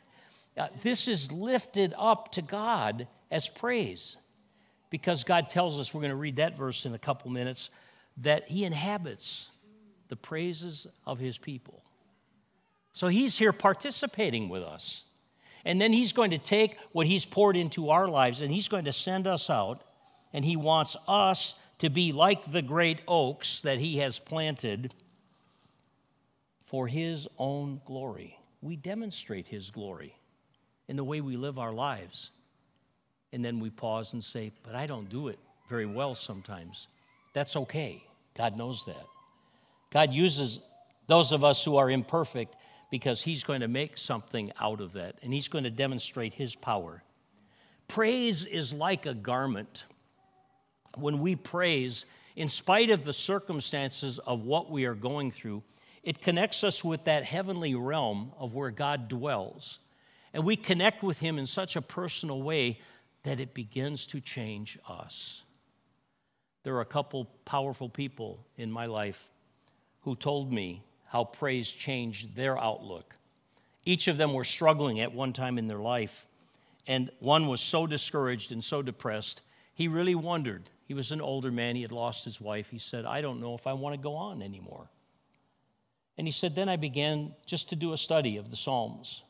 Uh, 0.58 0.70
this 0.82 1.08
is 1.08 1.32
lifted 1.32 1.94
up 2.00 2.32
to 2.32 2.42
God 2.42 3.08
as 3.30 3.48
praise 3.48 4.18
because 4.90 5.24
God 5.24 5.50
tells 5.50 5.80
us, 5.80 5.94
we're 5.94 6.02
going 6.02 6.10
to 6.10 6.16
read 6.16 6.38
that 6.38 6.58
verse 6.58 6.86
in 6.86 6.94
a 6.94 7.00
couple 7.00 7.32
minutes, 7.32 7.70
that 8.18 8.48
He 8.48 8.64
inhabits 8.64 9.50
the 10.08 10.16
praises 10.16 10.88
of 11.06 11.20
His 11.20 11.38
people. 11.38 11.84
So 12.94 13.08
He's 13.08 13.38
here 13.38 13.54
participating 13.54 14.50
with 14.50 14.64
us. 14.64 15.04
And 15.66 15.82
then 15.82 15.92
He's 15.92 16.14
going 16.14 16.32
to 16.32 16.38
take 16.38 16.78
what 16.92 17.08
He's 17.08 17.26
poured 17.26 17.58
into 17.58 17.90
our 17.90 18.08
lives 18.08 18.42
and 18.42 18.52
He's 18.52 18.68
going 18.68 18.86
to 18.86 18.94
send 18.94 19.28
us 19.28 19.50
out, 19.50 19.82
and 20.32 20.46
He 20.46 20.56
wants 20.56 20.96
us 21.08 21.56
to 21.80 21.90
be 21.90 22.12
like 22.12 22.52
the 22.52 22.62
great 22.62 23.02
oaks 23.08 23.62
that 23.62 23.80
He 23.80 23.98
has 23.98 24.20
planted 24.20 24.94
for 26.64 26.88
His 26.88 27.28
own 27.38 27.82
glory. 27.86 28.38
We 28.62 28.76
demonstrate 28.76 29.48
His 29.48 29.72
glory 29.72 30.16
in 30.88 30.96
the 30.96 31.04
way 31.04 31.22
we 31.22 31.36
live 31.36 31.60
our 31.60 31.74
lives. 31.74 32.30
And 33.36 33.44
then 33.44 33.60
we 33.60 33.70
pause 33.70 34.14
and 34.14 34.24
say, 34.24 34.54
But 34.64 34.76
I 34.76 34.86
don't 34.86 35.10
do 35.10 35.28
it 35.28 35.38
very 35.68 35.86
well 35.86 36.16
sometimes. 36.16 36.88
That's 37.34 37.58
okay. 37.58 38.02
God 38.38 38.58
knows 38.58 38.86
that. 38.86 39.06
God 39.92 40.14
uses 40.14 40.62
those 41.08 41.34
of 41.34 41.44
us 41.44 41.62
who 41.62 41.76
are 41.76 41.92
imperfect 41.92 42.56
because 42.90 43.22
He's 43.22 43.44
going 43.44 43.60
to 43.60 43.68
make 43.68 43.98
something 43.98 44.54
out 44.62 44.80
of 44.80 44.94
that 44.94 45.18
and 45.22 45.34
He's 45.34 45.50
going 45.50 45.66
to 45.66 45.70
demonstrate 45.70 46.34
His 46.34 46.56
power. 46.56 47.04
Praise 47.90 48.46
is 48.46 48.72
like 48.72 49.06
a 49.06 49.14
garment. 49.14 49.84
When 50.96 51.20
we 51.20 51.36
praise, 51.36 52.06
in 52.38 52.48
spite 52.48 52.90
of 52.90 53.04
the 53.04 53.12
circumstances 53.12 54.18
of 54.20 54.46
what 54.46 54.72
we 54.72 54.86
are 54.86 54.96
going 54.96 55.30
through, 55.30 55.62
it 56.04 56.22
connects 56.22 56.64
us 56.64 56.86
with 56.86 57.04
that 57.04 57.26
heavenly 57.26 57.76
realm 57.76 58.32
of 58.40 58.54
where 58.54 58.72
God 58.72 59.10
dwells. 59.10 59.80
And 60.34 60.46
we 60.46 60.56
connect 60.56 61.04
with 61.04 61.20
Him 61.20 61.38
in 61.38 61.48
such 61.48 61.76
a 61.76 61.82
personal 61.82 62.42
way 62.42 62.80
that 63.26 63.40
it 63.40 63.54
begins 63.54 64.06
to 64.08 64.22
change 64.22 64.80
us. 64.88 65.44
There 66.64 66.76
are 66.76 66.82
a 66.82 66.86
couple 66.86 67.26
powerful 67.44 67.90
people 67.90 68.40
in 68.58 68.72
my 68.72 68.86
life 68.86 69.30
who 70.02 70.16
told 70.16 70.54
me 70.54 70.84
how 71.08 71.26
praise 71.26 71.70
changed 71.70 72.36
their 72.36 72.58
outlook. 72.58 73.16
Each 73.84 74.08
of 74.08 74.18
them 74.18 74.34
were 74.34 74.44
struggling 74.44 75.00
at 75.00 75.14
one 75.14 75.34
time 75.34 75.58
in 75.58 75.68
their 75.68 75.80
life, 75.80 76.26
and 76.88 77.10
one 77.20 77.48
was 77.48 77.62
so 77.62 77.86
discouraged 77.86 78.52
and 78.52 78.64
so 78.64 78.82
depressed, 78.82 79.42
he 79.74 79.88
really 79.88 80.16
wondered. 80.16 80.70
He 80.88 80.94
was 80.94 81.12
an 81.12 81.22
older 81.22 81.52
man, 81.52 81.76
he 81.76 81.82
had 81.82 81.92
lost 81.92 82.26
his 82.26 82.40
wife. 82.40 82.70
He 82.70 82.80
said, 82.80 83.06
I 83.06 83.22
don't 83.22 83.42
know 83.42 83.56
if 83.56 83.68
I 83.68 83.74
want 83.74 83.94
to 83.94 84.02
go 84.02 84.16
on 84.16 84.42
anymore. 84.42 84.88
And 86.18 86.28
he 86.28 86.32
said, 86.32 86.56
Then 86.56 86.70
I 86.70 86.78
began 86.78 87.34
just 87.46 87.70
to 87.70 87.76
do 87.76 87.94
a 87.94 87.98
study 87.98 88.38
of 88.38 88.50
the 88.50 88.58
Psalms. 88.58 89.24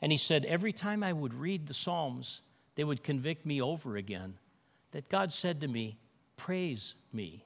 And 0.00 0.12
he 0.12 0.18
said, 0.18 0.44
every 0.44 0.72
time 0.72 1.02
I 1.02 1.12
would 1.12 1.34
read 1.34 1.66
the 1.66 1.74
Psalms, 1.74 2.40
they 2.78 2.84
would 2.84 3.02
convict 3.02 3.44
me 3.44 3.60
over 3.60 3.96
again. 3.96 4.34
That 4.92 5.08
God 5.08 5.32
said 5.32 5.62
to 5.62 5.68
me, 5.68 5.98
Praise 6.36 6.94
me. 7.12 7.44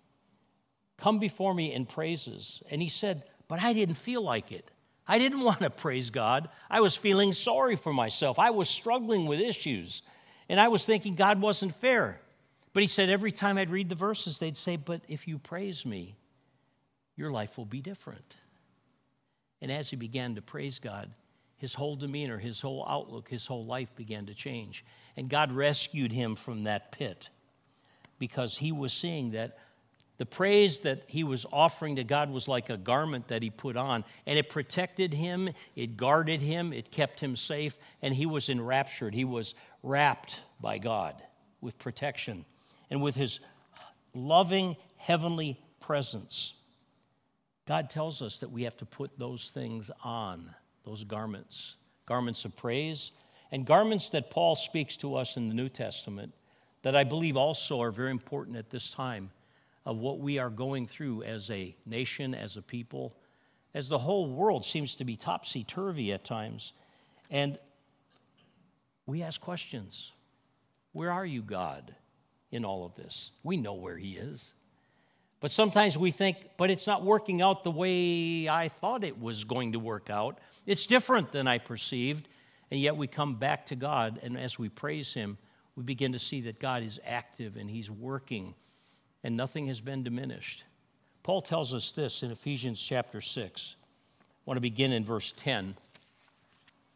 Come 0.99 1.19
before 1.19 1.55
me 1.55 1.73
in 1.73 1.87
praises. 1.87 2.63
And 2.71 2.83
he 2.83 2.91
said, 2.91 3.25
But 3.49 3.63
I 3.63 3.73
didn't 3.73 3.95
feel 3.95 4.21
like 4.21 4.53
it. 4.53 4.71
I 5.09 5.19
didn't 5.19 5.41
want 5.49 5.61
to 5.61 5.71
praise 5.71 6.11
God. 6.11 6.51
I 6.69 6.83
was 6.83 6.97
feeling 6.97 7.33
sorry 7.33 7.77
for 7.77 7.95
myself. 7.95 8.39
I 8.39 8.51
was 8.51 8.69
struggling 8.69 9.25
with 9.25 9.41
issues. 9.41 10.03
And 10.51 10.61
I 10.61 10.69
was 10.69 10.85
thinking 10.85 11.15
God 11.15 11.41
wasn't 11.41 11.75
fair. 11.77 12.21
But 12.75 12.83
he 12.83 12.87
said, 12.87 13.09
every 13.09 13.33
time 13.33 13.57
I'd 13.57 13.71
read 13.71 13.89
the 13.89 13.95
verses, 13.95 14.37
they'd 14.37 14.55
say, 14.55 14.77
But 14.77 15.01
if 15.09 15.27
you 15.27 15.39
praise 15.39 15.87
me, 15.87 16.15
your 17.17 17.31
life 17.31 17.57
will 17.57 17.65
be 17.65 17.81
different. 17.81 18.37
And 19.63 19.73
as 19.73 19.89
he 19.89 19.97
began 19.97 20.35
to 20.35 20.43
praise 20.43 20.79
God, 20.79 21.11
his 21.63 21.75
whole 21.75 21.95
demeanor, 21.95 22.39
his 22.39 22.61
whole 22.61 22.85
outlook, 22.89 23.29
his 23.29 23.47
whole 23.47 23.65
life 23.65 23.95
began 23.95 24.27
to 24.27 24.35
change. 24.35 24.85
And 25.17 25.29
God 25.29 25.53
rescued 25.53 26.11
him 26.11 26.35
from 26.35 26.65
that 26.65 26.91
pit 26.91 27.29
because 28.19 28.59
he 28.59 28.73
was 28.73 28.93
seeing 28.93 29.31
that 29.31 29.59
the 30.19 30.27
praise 30.27 30.81
that 30.81 31.05
he 31.07 31.23
was 31.23 31.47
offering 31.53 31.95
to 31.97 32.05
God 32.05 32.31
was 32.31 32.49
like 32.49 32.69
a 32.69 32.77
garment 32.77 33.29
that 33.29 33.45
he 33.45 33.51
put 33.51 33.77
on, 33.77 34.05
and 34.27 34.37
it 34.37 34.51
protected 34.51 35.15
him, 35.15 35.51
it 35.77 35.97
guarded 35.97 36.41
him, 36.41 36.73
it 36.73 36.91
kept 36.91 37.21
him 37.21 37.37
safe, 37.37 37.79
and 38.03 38.13
he 38.13 38.27
was 38.27 38.49
enraptured. 38.49 39.15
He 39.15 39.25
was 39.25 39.55
wrapped 39.85 40.41
by 40.61 40.79
God 40.79 41.23
with 41.61 41.79
protection 41.79 42.45
and 42.91 43.01
with 43.01 43.15
his 43.15 43.39
loving 44.15 44.77
heavenly 44.97 45.61
presence. 45.79 46.55
God 47.69 47.89
tells 47.89 48.21
us 48.21 48.41
that 48.41 48.51
we 48.51 48.65
have 48.65 48.77
to 48.79 48.85
put 48.85 49.17
those 49.17 49.51
things 49.51 49.93
on 50.03 50.53
those 50.85 51.05
garments 51.05 51.77
garments 52.07 52.45
of 52.45 52.57
praise, 52.57 53.13
and 53.53 53.67
garments 53.67 54.11
that 54.11 54.31
Paul 54.31 54.57
speaks 54.57 54.97
to 54.99 55.15
us 55.15 55.37
in 55.37 55.49
the 55.49 55.55
New 55.55 55.69
Testament 55.69 56.33
that 56.83 56.97
I 56.97 57.05
believe 57.05 57.37
also 57.37 57.81
are 57.81 57.91
very 57.91 58.11
important 58.11 58.57
at 58.57 58.71
this 58.71 58.91
time 58.91 59.31
of 59.85 59.99
what 59.99 60.19
we 60.19 60.39
are 60.39 60.51
going 60.51 60.87
through 60.87 61.23
as 61.23 61.51
a 61.51 61.75
nation, 61.87 62.35
as 62.35 62.57
a 62.57 62.63
people, 62.63 63.15
as 63.75 63.89
the 63.89 63.99
whole 63.99 64.31
world 64.31 64.65
seems 64.65 64.95
to 64.97 65.05
be 65.05 65.17
topsy 65.17 65.65
turvy 65.65 66.13
at 66.13 66.25
times. 66.25 66.73
And 67.31 67.59
we 69.07 69.23
ask 69.23 69.41
questions 69.41 70.13
Where 70.93 71.11
are 71.11 71.27
you, 71.27 71.43
God, 71.43 71.95
in 72.51 72.65
all 72.65 72.85
of 72.85 72.95
this? 72.95 73.31
We 73.43 73.57
know 73.57 73.75
where 73.75 73.97
He 73.97 74.13
is. 74.13 74.55
But 75.43 75.51
sometimes 75.51 75.99
we 75.99 76.13
think, 76.13 76.37
but 76.57 76.71
it's 76.71 76.87
not 76.87 77.05
working 77.05 77.43
out 77.43 77.65
the 77.65 77.71
way 77.71 78.49
I 78.49 78.69
thought 78.69 79.05
it 79.05 79.21
was 79.21 79.45
going 79.45 79.73
to 79.73 79.79
work 79.79 80.09
out. 80.09 80.39
It's 80.65 80.87
different 80.87 81.33
than 81.33 81.47
I 81.47 81.59
perceived. 81.59 82.29
And 82.71 82.81
yet 82.81 82.97
we 82.97 83.07
come 83.07 83.35
back 83.35 83.67
to 83.67 83.77
God, 83.77 84.19
and 84.23 84.39
as 84.39 84.59
we 84.59 84.71
praise 84.71 85.13
Him, 85.13 85.37
we 85.77 85.83
begin 85.83 86.13
to 86.13 86.19
see 86.19 86.41
that 86.41 86.59
God 86.59 86.83
is 86.83 86.99
active 87.05 87.59
and 87.59 87.69
He's 87.69 87.91
working, 87.91 88.55
and 89.25 89.37
nothing 89.37 89.67
has 89.67 89.79
been 89.79 90.03
diminished. 90.03 90.65
Paul 91.23 91.43
tells 91.43 91.75
us 91.75 91.93
this 91.93 92.23
in 92.23 92.31
Ephesians 92.31 92.81
chapter 92.81 93.21
6. 93.21 93.77
I 94.21 94.25
want 94.47 94.57
to 94.57 94.63
begin 94.63 94.93
in 94.93 95.05
verse 95.05 95.35
10, 95.37 95.77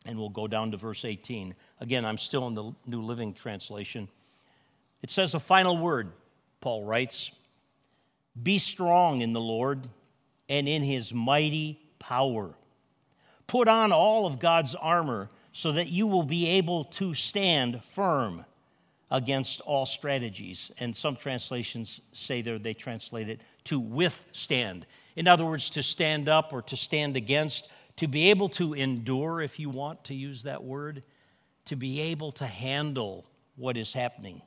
and 0.07 0.19
we'll 0.19 0.31
go 0.31 0.49
down 0.49 0.71
to 0.71 0.79
verse 0.79 1.05
18. 1.05 1.55
Again, 1.81 2.07
I'm 2.07 2.17
still 2.17 2.47
in 2.47 2.55
the 2.55 2.73
New 2.87 3.03
Living 3.03 3.35
Translation. 3.35 4.09
It 5.03 5.11
says 5.11 5.35
a 5.35 5.41
final 5.41 5.77
word, 5.77 6.11
Paul 6.63 6.85
writes 6.85 7.33
Be 8.43 8.59
strong 8.59 9.23
in 9.23 9.33
the 9.33 9.41
Lord 9.41 9.89
and 10.49 10.69
in 10.69 10.83
his 10.83 11.13
mighty 11.13 11.81
power. 11.99 12.55
Put 13.47 13.69
on 13.69 13.93
all 13.93 14.27
of 14.27 14.39
God's 14.39 14.75
armor 14.75 15.31
so 15.53 15.73
that 15.73 15.89
you 15.89 16.07
will 16.07 16.23
be 16.23 16.47
able 16.49 16.85
to 16.85 17.15
stand 17.15 17.83
firm 17.83 18.45
against 19.11 19.61
all 19.61 19.87
strategies. 19.87 20.71
And 20.79 20.95
some 20.95 21.17
translations 21.17 22.01
say 22.13 22.43
there, 22.43 22.59
they 22.59 22.75
translate 22.75 23.29
it 23.29 23.41
to 23.65 23.79
withstand. 23.79 24.87
In 25.15 25.29
other 25.29 25.47
words, 25.47 25.71
to 25.71 25.83
stand 25.83 26.29
up 26.29 26.53
or 26.53 26.63
to 26.63 26.77
stand 26.77 27.17
against, 27.17 27.69
to 27.97 28.07
be 28.07 28.31
able 28.31 28.49
to 28.51 28.75
endure, 28.75 29.41
if 29.41 29.59
you 29.59 29.71
want 29.71 30.05
to 30.05 30.15
use 30.15 30.43
that 30.43 30.63
word, 30.63 31.03
to 31.67 31.77
be 31.77 32.01
able 32.01 32.33
to 32.33 32.47
handle 32.47 33.25
what 33.57 33.77
is 33.77 33.93
happening, 33.93 34.43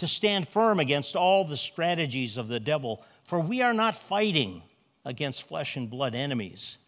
to 0.00 0.08
stand 0.08 0.48
firm 0.48 0.80
against 0.80 1.16
all 1.16 1.44
the 1.44 1.56
strategies 1.56 2.36
of 2.36 2.48
the 2.48 2.60
devil. 2.60 3.02
For 3.24 3.40
we 3.40 3.62
are 3.62 3.72
not 3.72 3.96
fighting 3.96 4.62
against 5.04 5.48
flesh 5.48 5.76
and 5.76 5.88
blood 5.88 6.14
enemies 6.14 6.78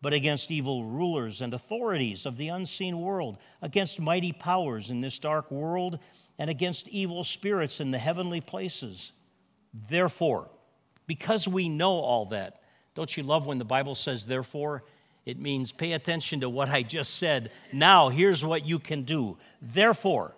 but 0.00 0.12
against 0.12 0.50
evil 0.50 0.84
rulers 0.84 1.40
and 1.40 1.54
authorities 1.54 2.24
of 2.24 2.36
the 2.36 2.48
unseen 2.48 3.00
world, 3.00 3.38
against 3.62 3.98
mighty 3.98 4.32
powers 4.32 4.90
in 4.90 5.00
this 5.00 5.18
dark 5.18 5.50
world, 5.50 5.98
and 6.38 6.48
against 6.48 6.88
evil 6.88 7.24
spirits 7.24 7.80
in 7.80 7.90
the 7.90 7.98
heavenly 7.98 8.40
places. 8.40 9.12
Therefore, 9.88 10.48
because 11.06 11.48
we 11.48 11.68
know 11.68 11.94
all 11.94 12.26
that, 12.26 12.62
don't 12.94 13.16
you 13.16 13.22
love 13.22 13.46
when 13.46 13.58
the 13.58 13.64
Bible 13.64 13.94
says, 13.94 14.24
therefore? 14.24 14.84
It 15.26 15.38
means 15.38 15.72
pay 15.72 15.92
attention 15.92 16.40
to 16.40 16.48
what 16.48 16.68
I 16.68 16.82
just 16.82 17.16
said. 17.16 17.50
Now, 17.72 18.08
here's 18.08 18.44
what 18.44 18.64
you 18.64 18.78
can 18.78 19.02
do. 19.02 19.36
Therefore, 19.60 20.34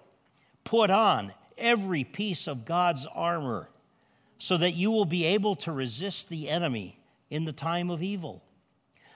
put 0.65 0.91
on 0.91 1.33
every 1.61 2.05
piece 2.05 2.49
of 2.49 2.65
God's 2.65 3.07
armor 3.15 3.69
so 4.39 4.57
that 4.57 4.73
you 4.73 4.91
will 4.91 5.05
be 5.05 5.25
able 5.25 5.55
to 5.57 5.73
resist 5.73 6.29
the 6.29 6.49
enemy 6.49 6.99
in 7.29 7.45
the 7.45 7.53
time 7.53 7.91
of 7.91 8.03
evil 8.03 8.43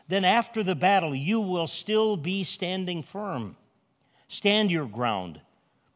then 0.08 0.24
after 0.24 0.62
the 0.62 0.74
battle, 0.74 1.14
you 1.14 1.40
will 1.40 1.66
still 1.66 2.16
be 2.16 2.44
standing 2.44 3.02
firm. 3.02 3.56
Stand 4.28 4.70
your 4.70 4.86
ground, 4.86 5.40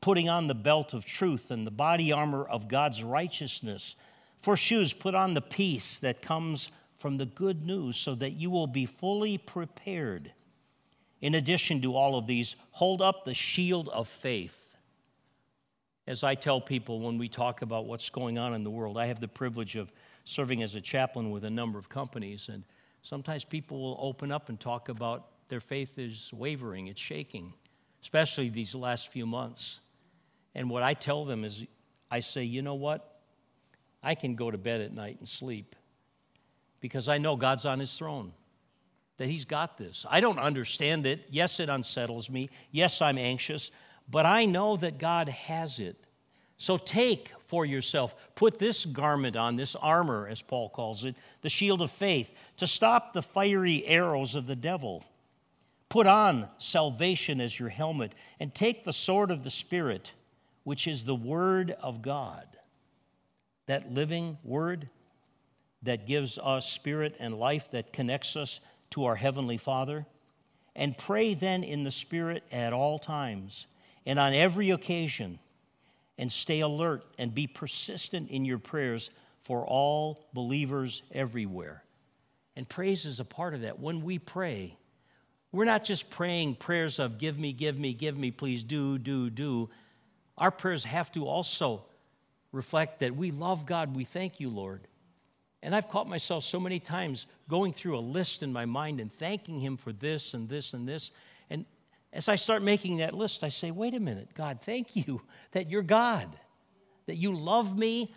putting 0.01 0.29
on 0.29 0.47
the 0.47 0.55
belt 0.55 0.95
of 0.95 1.05
truth 1.05 1.51
and 1.51 1.67
the 1.67 1.71
body 1.71 2.11
armor 2.13 2.45
of 2.45 2.69
God's 2.69 3.03
righteousness. 3.03 3.97
For 4.41 4.57
shoes, 4.57 4.93
put 4.93 5.15
on 5.15 5.35
the 5.35 5.43
peace 5.43 5.99
that 5.99 6.23
comes 6.23 6.71
from 6.97 7.17
the 7.17 7.27
good 7.27 7.65
news 7.67 7.97
so 7.97 8.15
that 8.15 8.33
you 8.33 8.51
will 8.51 8.67
be 8.67 8.87
fully 8.87 9.37
prepared. 9.37 10.33
In 11.21 11.35
addition 11.35 11.83
to 11.83 11.95
all 11.97 12.17
of 12.17 12.27
these, 12.27 12.57
hold 12.71 13.03
up 13.03 13.25
the 13.25 13.35
shield 13.35 13.89
of 13.91 14.09
faith. 14.09 14.68
As 16.09 16.25
I 16.25 16.35
tell 16.35 16.61
people 16.61 17.01
when 17.01 17.19
we 17.19 17.29
talk 17.29 17.63
about 17.63 17.87
what's 17.87 18.11
going 18.11 18.37
on 18.37 18.55
in 18.55 18.65
the 18.65 18.71
world, 18.71 18.99
I 18.99 19.07
have 19.07 19.21
the 19.21 19.29
privilege 19.29 19.77
of 19.77 19.93
serving 20.25 20.65
as 20.65 20.75
a 20.75 20.81
chaplain 20.81 21.31
with 21.31 21.45
a 21.45 21.51
number 21.51 21.79
of 21.79 21.89
companies. 21.89 22.49
And 22.51 22.65
Sometimes 23.03 23.45
people 23.45 23.81
will 23.81 23.99
open 24.01 24.33
up 24.33 24.49
and 24.49 24.59
talk 24.59 24.89
about 24.89 25.29
their 25.49 25.61
faith 25.61 25.99
is 25.99 26.31
wavering, 26.33 26.89
it's 26.89 27.01
shaking. 27.01 27.55
especially 28.03 28.49
these 28.49 28.75
last 28.75 29.09
few 29.09 29.27
months. 29.27 29.81
And 30.55 30.71
what 30.71 30.83
I 30.83 30.95
tell 30.95 31.25
them 31.25 31.45
is, 31.45 31.65
I 32.11 32.21
say, 32.21 32.45
you 32.45 32.63
know 32.63 32.75
what? 32.75 33.21
I 34.03 34.15
can 34.15 34.35
go 34.35 34.51
to 34.51 34.59
bed 34.59 34.81
at 34.81 34.93
night 34.93 35.17
and 35.19 35.29
sleep 35.29 35.75
because 36.81 37.09
I 37.09 37.19
know 37.19 37.35
God's 37.35 37.65
on 37.65 37.81
his 37.81 37.93
throne, 37.95 38.33
that 39.17 39.27
he's 39.27 39.45
got 39.45 39.77
this. 39.79 40.07
I 40.09 40.21
don't 40.21 40.39
understand 40.39 41.07
it. 41.07 41.27
Yes, 41.29 41.59
it 41.59 41.69
unsettles 41.69 42.31
me. 42.31 42.51
Yes, 42.71 43.03
I'm 43.03 43.19
anxious, 43.19 43.73
but 44.11 44.27
I 44.27 44.47
know 44.47 44.77
that 44.77 44.99
God 44.99 45.29
has 45.29 45.79
it. 45.79 45.97
So 46.57 46.77
take 46.77 47.33
for 47.47 47.65
yourself, 47.65 48.15
put 48.35 48.59
this 48.59 48.85
garment 48.85 49.37
on, 49.37 49.57
this 49.57 49.77
armor, 49.77 50.27
as 50.29 50.43
Paul 50.43 50.69
calls 50.69 51.05
it, 51.05 51.15
the 51.41 51.49
shield 51.49 51.83
of 51.83 51.91
faith, 51.91 52.33
to 52.57 52.67
stop 52.67 53.13
the 53.13 53.23
fiery 53.23 53.87
arrows 53.87 54.35
of 54.35 54.47
the 54.47 54.57
devil. 54.57 55.05
Put 55.89 56.07
on 56.07 56.49
salvation 56.59 57.41
as 57.41 57.59
your 57.59 57.69
helmet, 57.69 58.13
and 58.41 58.55
take 58.55 58.85
the 58.85 58.93
sword 58.93 59.31
of 59.31 59.45
the 59.45 59.51
Spirit, 59.51 60.13
which 60.65 60.87
is 60.87 61.05
the 61.05 61.15
Word 61.15 61.77
of 61.81 62.03
God. 62.03 62.47
That 63.67 63.93
living 63.93 64.37
Word 64.43 64.89
that 65.83 66.07
gives 66.07 66.39
us 66.39 66.71
spirit 66.71 67.15
and 67.21 67.39
life, 67.39 67.71
that 67.71 67.93
connects 67.93 68.35
us 68.37 68.61
to 68.91 69.05
our 69.05 69.15
Heavenly 69.15 69.59
Father. 69.59 70.05
And 70.75 70.99
pray 70.99 71.35
then 71.35 71.63
in 71.63 71.85
the 71.85 71.91
Spirit 71.91 72.43
at 72.51 72.73
all 72.73 72.99
times 72.99 73.67
and 74.09 74.19
on 74.19 74.33
every 74.33 74.71
occasion, 74.71 75.39
and 76.17 76.33
stay 76.33 76.61
alert 76.61 77.05
and 77.19 77.35
be 77.35 77.47
persistent 77.47 78.31
in 78.31 78.43
your 78.43 78.59
prayers 78.59 79.11
for 79.43 79.67
all 79.67 80.27
believers 80.33 81.03
everywhere. 81.13 81.85
And 82.57 82.67
praise 82.67 83.05
is 83.05 83.21
a 83.21 83.25
part 83.25 83.53
of 83.53 83.61
that. 83.61 83.79
When 83.79 84.03
we 84.03 84.19
pray, 84.19 84.79
we're 85.53 85.67
not 85.67 85.85
just 85.85 86.09
praying 86.09 86.55
prayers 86.55 86.99
of 86.99 87.19
give 87.19 87.39
me, 87.39 87.53
give 87.53 87.79
me, 87.79 87.93
give 87.93 88.17
me, 88.17 88.31
please 88.31 88.65
do, 88.65 88.97
do, 88.97 89.29
do. 89.29 89.69
Our 90.39 90.51
prayers 90.51 90.85
have 90.85 91.13
to 91.13 91.27
also 91.27 91.85
reflect 92.51 93.01
that 93.01 93.15
we 93.15 93.31
love 93.31 93.67
God. 93.67 93.95
We 93.95 94.05
thank 94.05 94.41
you, 94.41 94.49
Lord. 94.49 94.89
And 95.63 95.77
I've 95.77 95.89
caught 95.91 96.09
myself 96.09 96.45
so 96.45 96.59
many 96.59 96.81
times 96.81 97.27
going 97.47 97.75
through 97.75 97.99
a 97.99 98.01
list 98.01 98.43
in 98.43 98.55
my 98.55 98.65
mind 98.65 99.01
and 99.01 99.13
thanking 99.13 99.61
Him 99.61 99.77
for 99.77 99.93
this 99.93 100.33
and 100.33 100.49
this 100.49 100.73
and 100.73 100.89
this. 100.89 101.11
As 102.13 102.29
I 102.29 102.37
start 102.37 102.63
making 102.63 102.99
that 102.99 103.15
list, 103.15 103.45
I 103.45 103.51
say, 103.51 103.71
wait 103.71 103.95
a 103.95 104.01
minute, 104.01 104.31
God, 104.35 104.61
thank 104.63 104.97
you 104.97 105.21
that 105.53 105.71
you're 105.71 105.83
God, 105.83 106.29
that 107.07 107.17
you 107.17 107.35
love 107.35 107.77
me, 107.77 108.15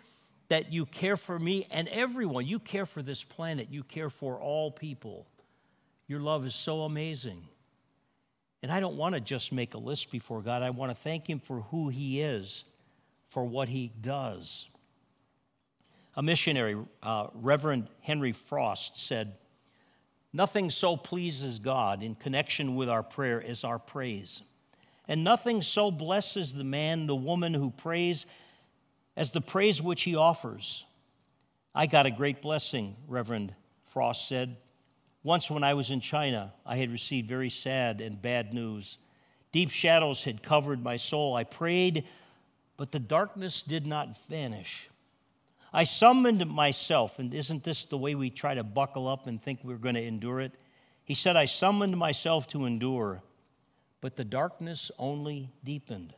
that 0.48 0.72
you 0.72 0.86
care 0.86 1.16
for 1.16 1.38
me 1.38 1.66
and 1.70 1.88
everyone. 1.88 2.46
You 2.46 2.58
care 2.58 2.86
for 2.86 3.02
this 3.02 3.22
planet, 3.22 3.68
you 3.70 3.82
care 3.82 4.10
for 4.10 4.40
all 4.40 4.70
people. 4.70 5.26
Your 6.08 6.20
love 6.20 6.44
is 6.46 6.54
so 6.54 6.82
amazing. 6.82 7.42
And 8.62 8.70
I 8.70 8.80
don't 8.80 8.96
want 8.96 9.14
to 9.14 9.20
just 9.20 9.52
make 9.52 9.74
a 9.74 9.78
list 9.78 10.10
before 10.10 10.40
God, 10.40 10.62
I 10.62 10.70
want 10.70 10.90
to 10.90 10.96
thank 10.96 11.28
Him 11.28 11.40
for 11.40 11.60
who 11.62 11.88
He 11.88 12.20
is, 12.20 12.64
for 13.28 13.44
what 13.44 13.68
He 13.68 13.92
does. 14.00 14.68
A 16.16 16.22
missionary, 16.22 16.76
uh, 17.02 17.28
Reverend 17.34 17.88
Henry 18.02 18.32
Frost, 18.32 18.98
said, 18.98 19.34
Nothing 20.32 20.70
so 20.70 20.96
pleases 20.96 21.58
God 21.58 22.02
in 22.02 22.14
connection 22.14 22.74
with 22.74 22.88
our 22.88 23.02
prayer 23.02 23.42
as 23.42 23.64
our 23.64 23.78
praise. 23.78 24.42
And 25.08 25.24
nothing 25.24 25.60
so 25.62 25.90
blesses 25.90 26.54
the 26.54 26.64
man, 26.64 27.06
the 27.06 27.16
woman 27.16 27.52
who 27.52 27.70
prays 27.70 28.24
as 29.16 29.30
the 29.30 29.40
praise 29.40 29.82
which 29.82 30.02
he 30.02 30.16
offers. 30.16 30.84
I 31.74 31.86
got 31.86 32.06
a 32.06 32.10
great 32.10 32.40
blessing, 32.40 32.96
Reverend 33.08 33.54
Frost 33.86 34.28
said. 34.28 34.56
Once, 35.22 35.50
when 35.50 35.62
I 35.62 35.74
was 35.74 35.90
in 35.90 36.00
China, 36.00 36.52
I 36.64 36.76
had 36.76 36.90
received 36.90 37.28
very 37.28 37.50
sad 37.50 38.00
and 38.00 38.20
bad 38.20 38.54
news. 38.54 38.98
Deep 39.52 39.70
shadows 39.70 40.24
had 40.24 40.42
covered 40.42 40.82
my 40.82 40.96
soul. 40.96 41.36
I 41.36 41.44
prayed, 41.44 42.04
but 42.76 42.90
the 42.90 42.98
darkness 42.98 43.62
did 43.62 43.86
not 43.86 44.18
vanish. 44.28 44.88
I 45.72 45.84
summoned 45.84 46.46
myself, 46.46 47.18
and 47.18 47.32
isn't 47.32 47.64
this 47.64 47.86
the 47.86 47.96
way 47.96 48.14
we 48.14 48.30
try 48.30 48.54
to 48.54 48.64
buckle 48.64 49.08
up 49.08 49.26
and 49.26 49.40
think 49.40 49.60
we're 49.62 49.76
going 49.76 49.94
to 49.94 50.02
endure 50.02 50.40
it? 50.40 50.52
He 51.04 51.14
said, 51.14 51.36
I 51.36 51.46
summoned 51.46 51.96
myself 51.96 52.46
to 52.48 52.66
endure, 52.66 53.22
but 54.00 54.16
the 54.16 54.24
darkness 54.24 54.90
only 54.98 55.50
deepened. 55.64 56.14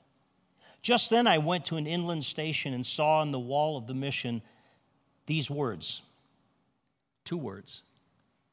Just 0.82 1.08
then 1.08 1.26
I 1.26 1.38
went 1.38 1.66
to 1.66 1.76
an 1.76 1.86
inland 1.86 2.24
station 2.24 2.74
and 2.74 2.84
saw 2.84 3.20
on 3.20 3.30
the 3.30 3.38
wall 3.38 3.76
of 3.76 3.86
the 3.86 3.94
mission 3.94 4.42
these 5.26 5.50
words 5.50 6.02
two 7.24 7.38
words 7.38 7.82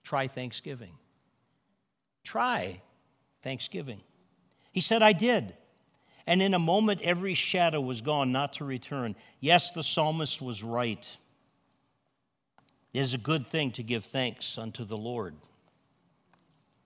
try 0.04 0.28
Thanksgiving. 0.28 0.94
Try 2.24 2.82
Thanksgiving. 3.44 4.02
He 4.72 4.82
said, 4.82 5.04
I 5.04 5.14
did. 5.14 5.54
And 6.32 6.42
in 6.42 6.54
a 6.54 6.60
moment, 6.60 7.02
every 7.02 7.34
shadow 7.34 7.82
was 7.82 8.00
gone, 8.00 8.32
not 8.32 8.54
to 8.54 8.64
return. 8.64 9.18
Yes, 9.42 9.72
the 9.72 9.84
psalmist 9.84 10.42
was 10.42 10.64
right. 10.64 11.06
It 12.94 13.02
is 13.02 13.14
a 13.14 13.18
good 13.18 13.46
thing 13.46 13.72
to 13.72 13.84
give 13.84 14.06
thanks 14.06 14.58
unto 14.58 14.86
the 14.86 14.96
Lord. 14.96 15.36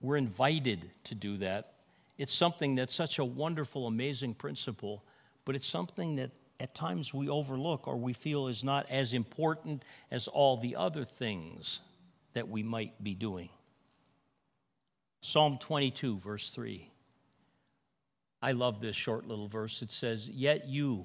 We're 0.00 0.16
invited 0.16 0.90
to 1.04 1.14
do 1.14 1.36
that. 1.36 1.74
It's 2.18 2.34
something 2.34 2.74
that's 2.74 2.92
such 2.92 3.20
a 3.20 3.24
wonderful, 3.24 3.86
amazing 3.86 4.34
principle, 4.34 5.04
but 5.44 5.54
it's 5.54 5.68
something 5.68 6.16
that 6.16 6.32
at 6.58 6.74
times 6.74 7.14
we 7.14 7.28
overlook 7.28 7.86
or 7.86 7.96
we 7.96 8.14
feel 8.14 8.48
is 8.48 8.64
not 8.64 8.90
as 8.90 9.14
important 9.14 9.84
as 10.10 10.26
all 10.26 10.56
the 10.56 10.74
other 10.74 11.04
things 11.04 11.78
that 12.32 12.48
we 12.48 12.64
might 12.64 13.00
be 13.00 13.14
doing. 13.14 13.48
Psalm 15.20 15.56
22, 15.56 16.18
verse 16.18 16.50
3. 16.50 16.90
I 18.42 18.52
love 18.52 18.80
this 18.80 18.96
short 18.96 19.26
little 19.26 19.48
verse. 19.48 19.82
It 19.82 19.90
says, 19.90 20.28
Yet 20.28 20.66
you, 20.68 21.04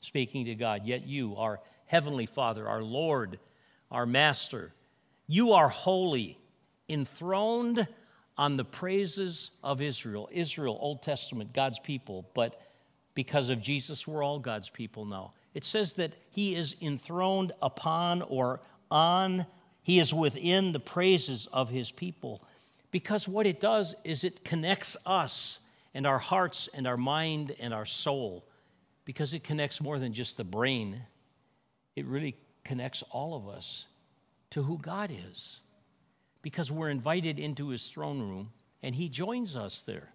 speaking 0.00 0.44
to 0.46 0.54
God, 0.54 0.82
yet 0.84 1.06
you, 1.06 1.36
our 1.36 1.60
Heavenly 1.86 2.26
Father, 2.26 2.68
our 2.68 2.82
Lord, 2.82 3.38
our 3.90 4.06
Master, 4.06 4.72
you 5.26 5.52
are 5.52 5.68
holy, 5.68 6.38
enthroned 6.88 7.86
on 8.36 8.56
the 8.56 8.64
praises 8.64 9.50
of 9.62 9.80
Israel. 9.80 10.28
Israel, 10.32 10.76
Old 10.80 11.02
Testament, 11.02 11.52
God's 11.52 11.78
people, 11.78 12.28
but 12.34 12.60
because 13.14 13.48
of 13.48 13.62
Jesus, 13.62 14.06
we're 14.06 14.24
all 14.24 14.40
God's 14.40 14.68
people 14.68 15.04
now. 15.04 15.32
It 15.54 15.64
says 15.64 15.92
that 15.94 16.14
He 16.30 16.56
is 16.56 16.74
enthroned 16.80 17.52
upon 17.62 18.22
or 18.22 18.60
on, 18.90 19.46
He 19.82 20.00
is 20.00 20.12
within 20.12 20.72
the 20.72 20.80
praises 20.80 21.46
of 21.52 21.68
His 21.68 21.92
people. 21.92 22.42
Because 22.90 23.28
what 23.28 23.46
it 23.46 23.60
does 23.60 23.94
is 24.04 24.24
it 24.24 24.44
connects 24.44 24.96
us 25.06 25.60
and 25.94 26.06
our 26.06 26.18
hearts 26.18 26.68
and 26.74 26.86
our 26.86 26.96
mind 26.96 27.54
and 27.60 27.72
our 27.72 27.86
soul 27.86 28.44
because 29.04 29.32
it 29.32 29.44
connects 29.44 29.80
more 29.80 29.98
than 29.98 30.12
just 30.12 30.36
the 30.36 30.44
brain. 30.44 31.00
It 31.94 32.06
really 32.06 32.36
connects 32.64 33.02
all 33.10 33.34
of 33.34 33.48
us 33.48 33.86
to 34.50 34.62
who 34.62 34.78
God 34.78 35.12
is 35.30 35.60
because 36.42 36.72
we're 36.72 36.90
invited 36.90 37.38
into 37.38 37.68
his 37.68 37.86
throne 37.86 38.20
room 38.20 38.50
and 38.82 38.94
he 38.94 39.08
joins 39.08 39.56
us 39.56 39.82
there. 39.82 40.10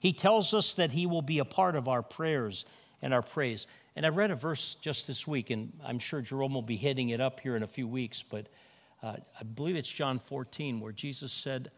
He 0.00 0.12
tells 0.12 0.54
us 0.54 0.74
that 0.74 0.92
he 0.92 1.06
will 1.06 1.22
be 1.22 1.40
a 1.40 1.44
part 1.44 1.76
of 1.76 1.88
our 1.88 2.02
prayers 2.02 2.64
and 3.02 3.12
our 3.12 3.22
praise. 3.22 3.66
And 3.96 4.06
I 4.06 4.10
read 4.10 4.30
a 4.30 4.36
verse 4.36 4.76
just 4.80 5.06
this 5.06 5.26
week, 5.26 5.50
and 5.50 5.72
I'm 5.84 5.98
sure 5.98 6.20
Jerome 6.20 6.54
will 6.54 6.62
be 6.62 6.76
hitting 6.76 7.10
it 7.10 7.20
up 7.20 7.40
here 7.40 7.56
in 7.56 7.64
a 7.64 7.68
few 7.68 7.88
weeks, 7.88 8.24
but 8.28 8.46
uh, 9.02 9.16
I 9.38 9.42
believe 9.42 9.76
it's 9.76 9.90
John 9.90 10.18
14, 10.18 10.80
where 10.80 10.92
Jesus 10.92 11.32
said, 11.32 11.70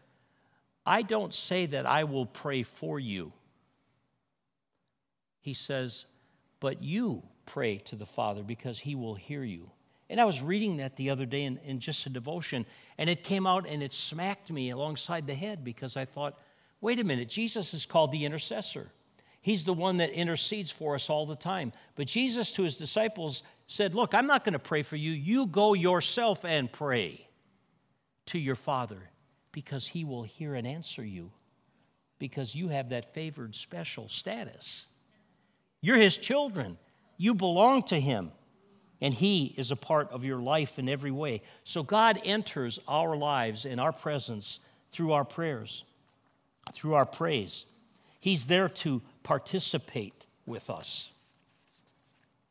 I 0.85 1.01
don't 1.01 1.33
say 1.33 1.67
that 1.67 1.85
I 1.85 2.03
will 2.03 2.25
pray 2.25 2.63
for 2.63 2.99
you 2.99 3.31
he 5.41 5.53
says, 5.53 6.05
But 6.59 6.81
you 6.81 7.23
pray 7.45 7.77
to 7.79 7.95
the 7.95 8.05
Father 8.05 8.43
because 8.43 8.79
he 8.79 8.95
will 8.95 9.15
hear 9.15 9.43
you. 9.43 9.69
And 10.09 10.19
I 10.19 10.25
was 10.25 10.41
reading 10.41 10.77
that 10.77 10.95
the 10.95 11.09
other 11.09 11.25
day 11.25 11.43
in, 11.43 11.57
in 11.65 11.79
just 11.79 12.05
a 12.05 12.09
devotion, 12.09 12.65
and 12.97 13.09
it 13.09 13.23
came 13.23 13.47
out 13.47 13.67
and 13.67 13.81
it 13.81 13.93
smacked 13.93 14.51
me 14.51 14.69
alongside 14.69 15.25
the 15.25 15.33
head 15.33 15.63
because 15.63 15.95
I 15.95 16.05
thought, 16.05 16.37
wait 16.81 16.99
a 16.99 17.03
minute, 17.03 17.29
Jesus 17.29 17.73
is 17.73 17.85
called 17.85 18.11
the 18.11 18.25
intercessor. 18.25 18.91
He's 19.41 19.65
the 19.65 19.73
one 19.73 19.97
that 19.97 20.11
intercedes 20.11 20.69
for 20.69 20.95
us 20.95 21.09
all 21.09 21.25
the 21.25 21.35
time. 21.35 21.71
But 21.95 22.07
Jesus 22.07 22.51
to 22.53 22.63
his 22.63 22.75
disciples 22.75 23.41
said, 23.67 23.95
Look, 23.95 24.13
I'm 24.13 24.27
not 24.27 24.43
going 24.43 24.53
to 24.53 24.59
pray 24.59 24.83
for 24.83 24.97
you. 24.97 25.11
You 25.11 25.47
go 25.47 25.73
yourself 25.73 26.45
and 26.45 26.71
pray 26.71 27.27
to 28.27 28.37
your 28.37 28.55
Father 28.55 29.09
because 29.51 29.87
he 29.87 30.05
will 30.05 30.23
hear 30.23 30.53
and 30.53 30.67
answer 30.67 31.03
you 31.03 31.31
because 32.19 32.53
you 32.53 32.67
have 32.67 32.89
that 32.89 33.15
favored 33.15 33.55
special 33.55 34.07
status. 34.07 34.85
You're 35.81 35.97
his 35.97 36.17
children. 36.17 36.77
You 37.17 37.33
belong 37.33 37.83
to 37.83 37.99
him. 37.99 38.31
And 39.01 39.13
he 39.13 39.53
is 39.57 39.71
a 39.71 39.75
part 39.75 40.11
of 40.11 40.23
your 40.23 40.39
life 40.39 40.77
in 40.77 40.87
every 40.87 41.11
way. 41.11 41.41
So 41.63 41.81
God 41.81 42.21
enters 42.23 42.79
our 42.87 43.15
lives 43.17 43.65
and 43.65 43.79
our 43.79 43.91
presence 43.91 44.59
through 44.91 45.13
our 45.13 45.25
prayers, 45.25 45.83
through 46.73 46.93
our 46.93 47.05
praise. 47.05 47.65
He's 48.19 48.45
there 48.45 48.69
to 48.69 49.01
participate 49.23 50.27
with 50.45 50.69
us. 50.69 51.09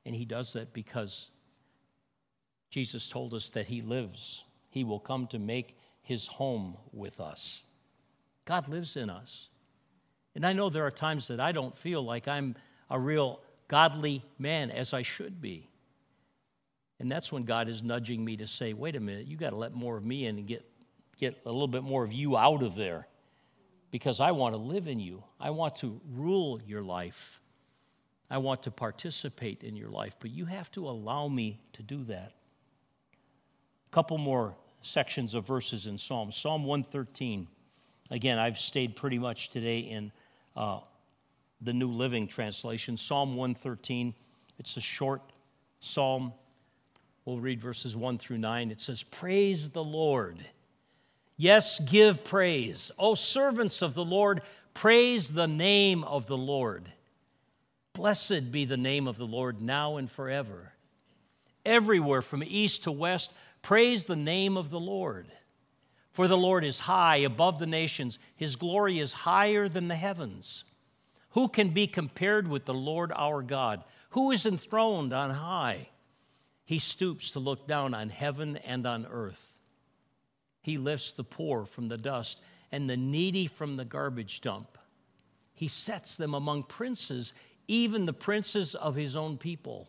And 0.04 0.14
he 0.14 0.24
does 0.24 0.52
that 0.54 0.72
because 0.72 1.28
Jesus 2.70 3.08
told 3.08 3.34
us 3.34 3.50
that 3.50 3.66
he 3.66 3.80
lives. 3.80 4.42
He 4.70 4.82
will 4.82 4.98
come 4.98 5.28
to 5.28 5.38
make 5.38 5.76
his 6.02 6.26
home 6.26 6.76
with 6.92 7.20
us. 7.20 7.62
God 8.44 8.66
lives 8.66 8.96
in 8.96 9.10
us. 9.10 9.48
And 10.34 10.44
I 10.44 10.52
know 10.52 10.68
there 10.68 10.86
are 10.86 10.90
times 10.90 11.28
that 11.28 11.38
I 11.38 11.52
don't 11.52 11.76
feel 11.76 12.02
like 12.02 12.26
I'm 12.26 12.56
a 12.90 12.98
real 12.98 13.40
godly 13.68 14.22
man 14.38 14.70
as 14.70 14.92
I 14.92 15.02
should 15.02 15.40
be. 15.40 15.68
And 16.98 17.10
that's 17.10 17.32
when 17.32 17.44
God 17.44 17.68
is 17.68 17.82
nudging 17.82 18.24
me 18.24 18.36
to 18.36 18.46
say, 18.46 18.72
wait 18.74 18.96
a 18.96 19.00
minute, 19.00 19.26
you 19.26 19.36
got 19.36 19.50
to 19.50 19.56
let 19.56 19.72
more 19.72 19.96
of 19.96 20.04
me 20.04 20.26
in 20.26 20.38
and 20.38 20.46
get, 20.46 20.64
get 21.18 21.40
a 21.46 21.50
little 21.50 21.68
bit 21.68 21.82
more 21.82 22.04
of 22.04 22.12
you 22.12 22.36
out 22.36 22.62
of 22.62 22.74
there 22.74 23.06
because 23.90 24.20
I 24.20 24.32
want 24.32 24.54
to 24.54 24.60
live 24.60 24.86
in 24.86 25.00
you. 25.00 25.22
I 25.40 25.50
want 25.50 25.76
to 25.76 26.00
rule 26.12 26.60
your 26.66 26.82
life. 26.82 27.40
I 28.30 28.38
want 28.38 28.62
to 28.64 28.70
participate 28.70 29.64
in 29.64 29.76
your 29.76 29.88
life, 29.88 30.14
but 30.20 30.30
you 30.30 30.44
have 30.44 30.70
to 30.72 30.88
allow 30.88 31.26
me 31.26 31.58
to 31.72 31.82
do 31.82 32.04
that. 32.04 32.32
A 33.86 33.90
couple 33.90 34.18
more 34.18 34.54
sections 34.82 35.34
of 35.34 35.46
verses 35.46 35.86
in 35.86 35.98
Psalm. 35.98 36.30
Psalm 36.30 36.64
113. 36.64 37.48
Again, 38.10 38.38
I've 38.38 38.58
stayed 38.58 38.94
pretty 38.94 39.18
much 39.18 39.50
today 39.50 39.80
in 39.80 40.12
uh, 40.54 40.80
the 41.60 41.72
New 41.72 41.90
Living 41.90 42.26
Translation. 42.26 42.96
Psalm 42.96 43.36
113. 43.36 44.14
It's 44.58 44.76
a 44.76 44.80
short 44.80 45.22
psalm. 45.80 46.32
We'll 47.24 47.40
read 47.40 47.60
verses 47.60 47.96
1 47.96 48.18
through 48.18 48.38
9. 48.38 48.70
It 48.70 48.80
says, 48.80 49.02
Praise 49.02 49.70
the 49.70 49.84
Lord. 49.84 50.44
Yes, 51.36 51.80
give 51.80 52.24
praise. 52.24 52.90
O 52.98 53.14
servants 53.14 53.82
of 53.82 53.94
the 53.94 54.04
Lord, 54.04 54.42
praise 54.74 55.32
the 55.32 55.48
name 55.48 56.04
of 56.04 56.26
the 56.26 56.36
Lord. 56.36 56.90
Blessed 57.94 58.52
be 58.52 58.64
the 58.64 58.76
name 58.76 59.06
of 59.06 59.16
the 59.16 59.26
Lord 59.26 59.60
now 59.60 59.96
and 59.96 60.10
forever. 60.10 60.72
Everywhere 61.64 62.22
from 62.22 62.42
east 62.44 62.84
to 62.84 62.92
west, 62.92 63.32
praise 63.62 64.04
the 64.04 64.16
name 64.16 64.56
of 64.56 64.70
the 64.70 64.80
Lord. 64.80 65.26
For 66.12 66.26
the 66.26 66.36
Lord 66.36 66.64
is 66.64 66.78
high 66.78 67.18
above 67.18 67.58
the 67.58 67.66
nations, 67.66 68.18
his 68.36 68.56
glory 68.56 68.98
is 68.98 69.12
higher 69.12 69.68
than 69.68 69.88
the 69.88 69.96
heavens. 69.96 70.64
Who 71.30 71.48
can 71.48 71.70
be 71.70 71.86
compared 71.86 72.48
with 72.48 72.64
the 72.64 72.74
Lord 72.74 73.12
our 73.14 73.42
God? 73.42 73.84
Who 74.10 74.30
is 74.32 74.46
enthroned 74.46 75.12
on 75.12 75.30
high? 75.30 75.88
He 76.64 76.78
stoops 76.78 77.32
to 77.32 77.40
look 77.40 77.66
down 77.66 77.94
on 77.94 78.08
heaven 78.08 78.56
and 78.58 78.86
on 78.86 79.06
earth. 79.10 79.56
He 80.62 80.78
lifts 80.78 81.12
the 81.12 81.24
poor 81.24 81.64
from 81.64 81.88
the 81.88 81.96
dust 81.96 82.40
and 82.72 82.88
the 82.88 82.96
needy 82.96 83.46
from 83.46 83.76
the 83.76 83.84
garbage 83.84 84.40
dump. 84.40 84.78
He 85.54 85.68
sets 85.68 86.16
them 86.16 86.34
among 86.34 86.64
princes, 86.64 87.32
even 87.68 88.06
the 88.06 88.12
princes 88.12 88.74
of 88.74 88.94
his 88.94 89.16
own 89.16 89.36
people. 89.36 89.88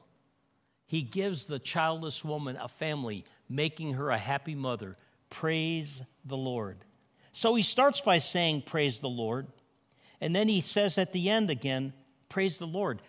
He 0.88 1.02
gives 1.02 1.46
the 1.46 1.60
childless 1.60 2.26
woman 2.26 2.58
a 2.58 2.68
family, 2.68 3.26
making 3.48 3.94
her 3.94 4.10
a 4.10 4.18
happy 4.18 4.56
mother. 4.56 4.98
Praise 5.30 6.02
the 6.26 6.38
Lord. 6.38 6.84
So 7.32 7.56
he 7.56 7.64
starts 7.64 8.02
by 8.02 8.18
saying, 8.18 8.64
Praise 8.64 9.00
the 9.00 9.10
Lord. 9.10 9.48
And 10.22 10.36
then 10.36 10.48
he 10.48 10.62
says 10.62 10.98
at 10.98 11.12
the 11.12 11.30
end 11.30 11.50
again, 11.50 11.94
Praise 12.30 12.58
the 12.58 12.68
Lord. 12.68 13.02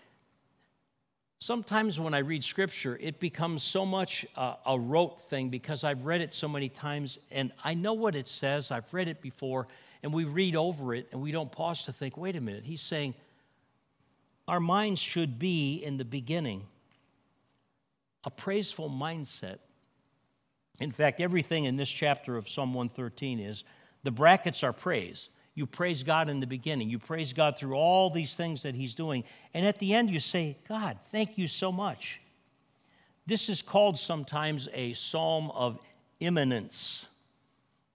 Sometimes 1.38 2.01
when 2.01 2.14
I 2.14 2.18
read 2.18 2.42
scripture, 2.42 2.98
it 3.01 3.20
becomes 3.20 3.62
so 3.62 3.87
much 3.87 4.27
a 4.37 4.79
rote 4.79 5.20
thing 5.20 5.48
because 5.48 5.85
I've 5.85 6.07
read 6.07 6.20
it 6.20 6.35
so 6.35 6.48
many 6.48 6.68
times 6.68 7.18
and 7.31 7.53
I 7.62 7.75
know 7.75 7.92
what 7.92 8.16
it 8.16 8.27
says. 8.27 8.70
I've 8.70 8.92
read 8.92 9.09
it 9.09 9.20
before, 9.20 9.68
and 10.03 10.12
we 10.12 10.25
read 10.25 10.57
over 10.57 10.94
it 10.94 11.09
and 11.12 11.20
we 11.20 11.33
don't 11.33 11.51
pause 11.51 11.85
to 11.85 11.92
think, 11.92 12.16
wait 12.16 12.37
a 12.37 12.40
minute. 12.40 12.64
He's 12.64 12.81
saying 12.81 13.14
our 14.48 14.61
minds 14.61 15.01
should 15.01 15.38
be 15.38 15.77
in 15.77 15.96
the 15.96 16.05
beginning 16.05 16.66
a 18.25 18.31
praiseful 18.31 18.88
mindset. 18.88 19.59
In 20.81 20.90
fact, 20.90 21.20
everything 21.20 21.64
in 21.64 21.77
this 21.77 21.90
chapter 21.90 22.37
of 22.37 22.48
Psalm 22.48 22.75
113 22.75 23.40
is 23.40 23.64
the 24.05 24.11
brackets 24.11 24.62
are 24.62 24.72
praise. 24.72 25.29
You 25.55 25.67
praise 25.67 26.03
God 26.03 26.29
in 26.29 26.41
the 26.41 26.47
beginning. 26.47 26.88
You 26.88 26.99
praise 26.99 27.33
God 27.33 27.59
through 27.59 27.75
all 27.75 28.09
these 28.09 28.35
things 28.35 28.62
that 28.62 28.75
He's 28.75 28.95
doing. 28.95 29.25
And 29.53 29.67
at 29.67 29.79
the 29.79 29.95
end, 29.95 30.11
you 30.11 30.21
say, 30.21 30.57
God, 30.67 30.99
thank 31.03 31.37
you 31.37 31.47
so 31.47 31.71
much. 31.71 32.21
This 33.27 33.49
is 33.49 33.61
called 33.61 33.99
sometimes 33.99 34.69
a 34.73 34.95
psalm 34.95 35.51
of 35.51 35.79
immanence. 36.21 37.07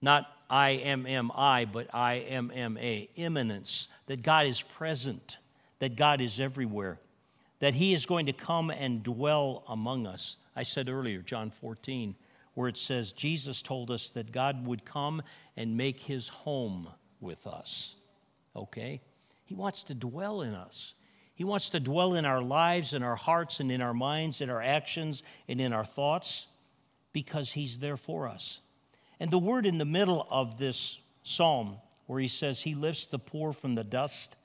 Not 0.00 0.26
I 0.48 0.74
M 0.74 1.04
M 1.04 1.32
I, 1.34 1.64
but 1.64 1.92
I 1.92 2.18
M 2.18 2.52
M 2.54 2.78
A. 2.78 3.08
Immanence. 3.16 3.88
That 4.06 4.22
God 4.22 4.46
is 4.46 4.62
present, 4.62 5.38
that 5.80 5.96
God 5.96 6.20
is 6.20 6.38
everywhere, 6.38 6.98
that 7.58 7.74
He 7.74 7.92
is 7.92 8.06
going 8.06 8.26
to 8.26 8.32
come 8.32 8.70
and 8.70 9.02
dwell 9.02 9.64
among 9.68 10.06
us. 10.06 10.36
I 10.54 10.62
said 10.62 10.88
earlier, 10.88 11.22
John 11.22 11.50
14, 11.50 12.14
where 12.54 12.68
it 12.68 12.76
says, 12.76 13.12
Jesus 13.12 13.62
told 13.62 13.90
us 13.90 14.08
that 14.10 14.32
God 14.32 14.64
would 14.64 14.84
come 14.84 15.22
and 15.56 15.76
make 15.76 16.00
His 16.00 16.28
home 16.28 16.88
with 17.20 17.46
us. 17.46 17.94
Okay? 18.54 19.00
He 19.44 19.54
wants 19.54 19.82
to 19.84 19.94
dwell 19.94 20.42
in 20.42 20.54
us. 20.54 20.94
He 21.34 21.44
wants 21.44 21.70
to 21.70 21.80
dwell 21.80 22.14
in 22.14 22.24
our 22.24 22.42
lives, 22.42 22.94
in 22.94 23.02
our 23.02 23.16
hearts, 23.16 23.60
and 23.60 23.70
in 23.70 23.80
our 23.80 23.94
minds, 23.94 24.40
in 24.40 24.50
our 24.50 24.62
actions, 24.62 25.22
and 25.48 25.60
in 25.60 25.72
our 25.72 25.84
thoughts 25.84 26.46
because 27.12 27.50
He's 27.50 27.78
there 27.78 27.96
for 27.96 28.28
us. 28.28 28.60
And 29.20 29.30
the 29.30 29.38
word 29.38 29.66
in 29.66 29.78
the 29.78 29.84
middle 29.84 30.26
of 30.30 30.58
this 30.58 30.98
psalm, 31.24 31.76
where 32.06 32.20
He 32.20 32.28
says, 32.28 32.60
He 32.60 32.74
lifts 32.74 33.06
the 33.06 33.18
poor 33.18 33.52
from 33.52 33.74
the 33.74 33.84
dust 33.84 34.36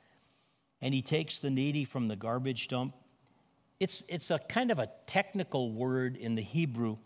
and 0.81 0.93
He 0.93 1.01
takes 1.01 1.39
the 1.39 1.49
needy 1.49 1.85
from 1.85 2.07
the 2.07 2.15
garbage 2.15 2.67
dump, 2.67 2.95
it's, 3.79 4.03
it's 4.07 4.31
a 4.31 4.39
kind 4.39 4.71
of 4.71 4.79
a 4.79 4.89
technical 5.07 5.71
word 5.71 6.15
in 6.15 6.35
the 6.35 6.41
Hebrew. 6.41 6.97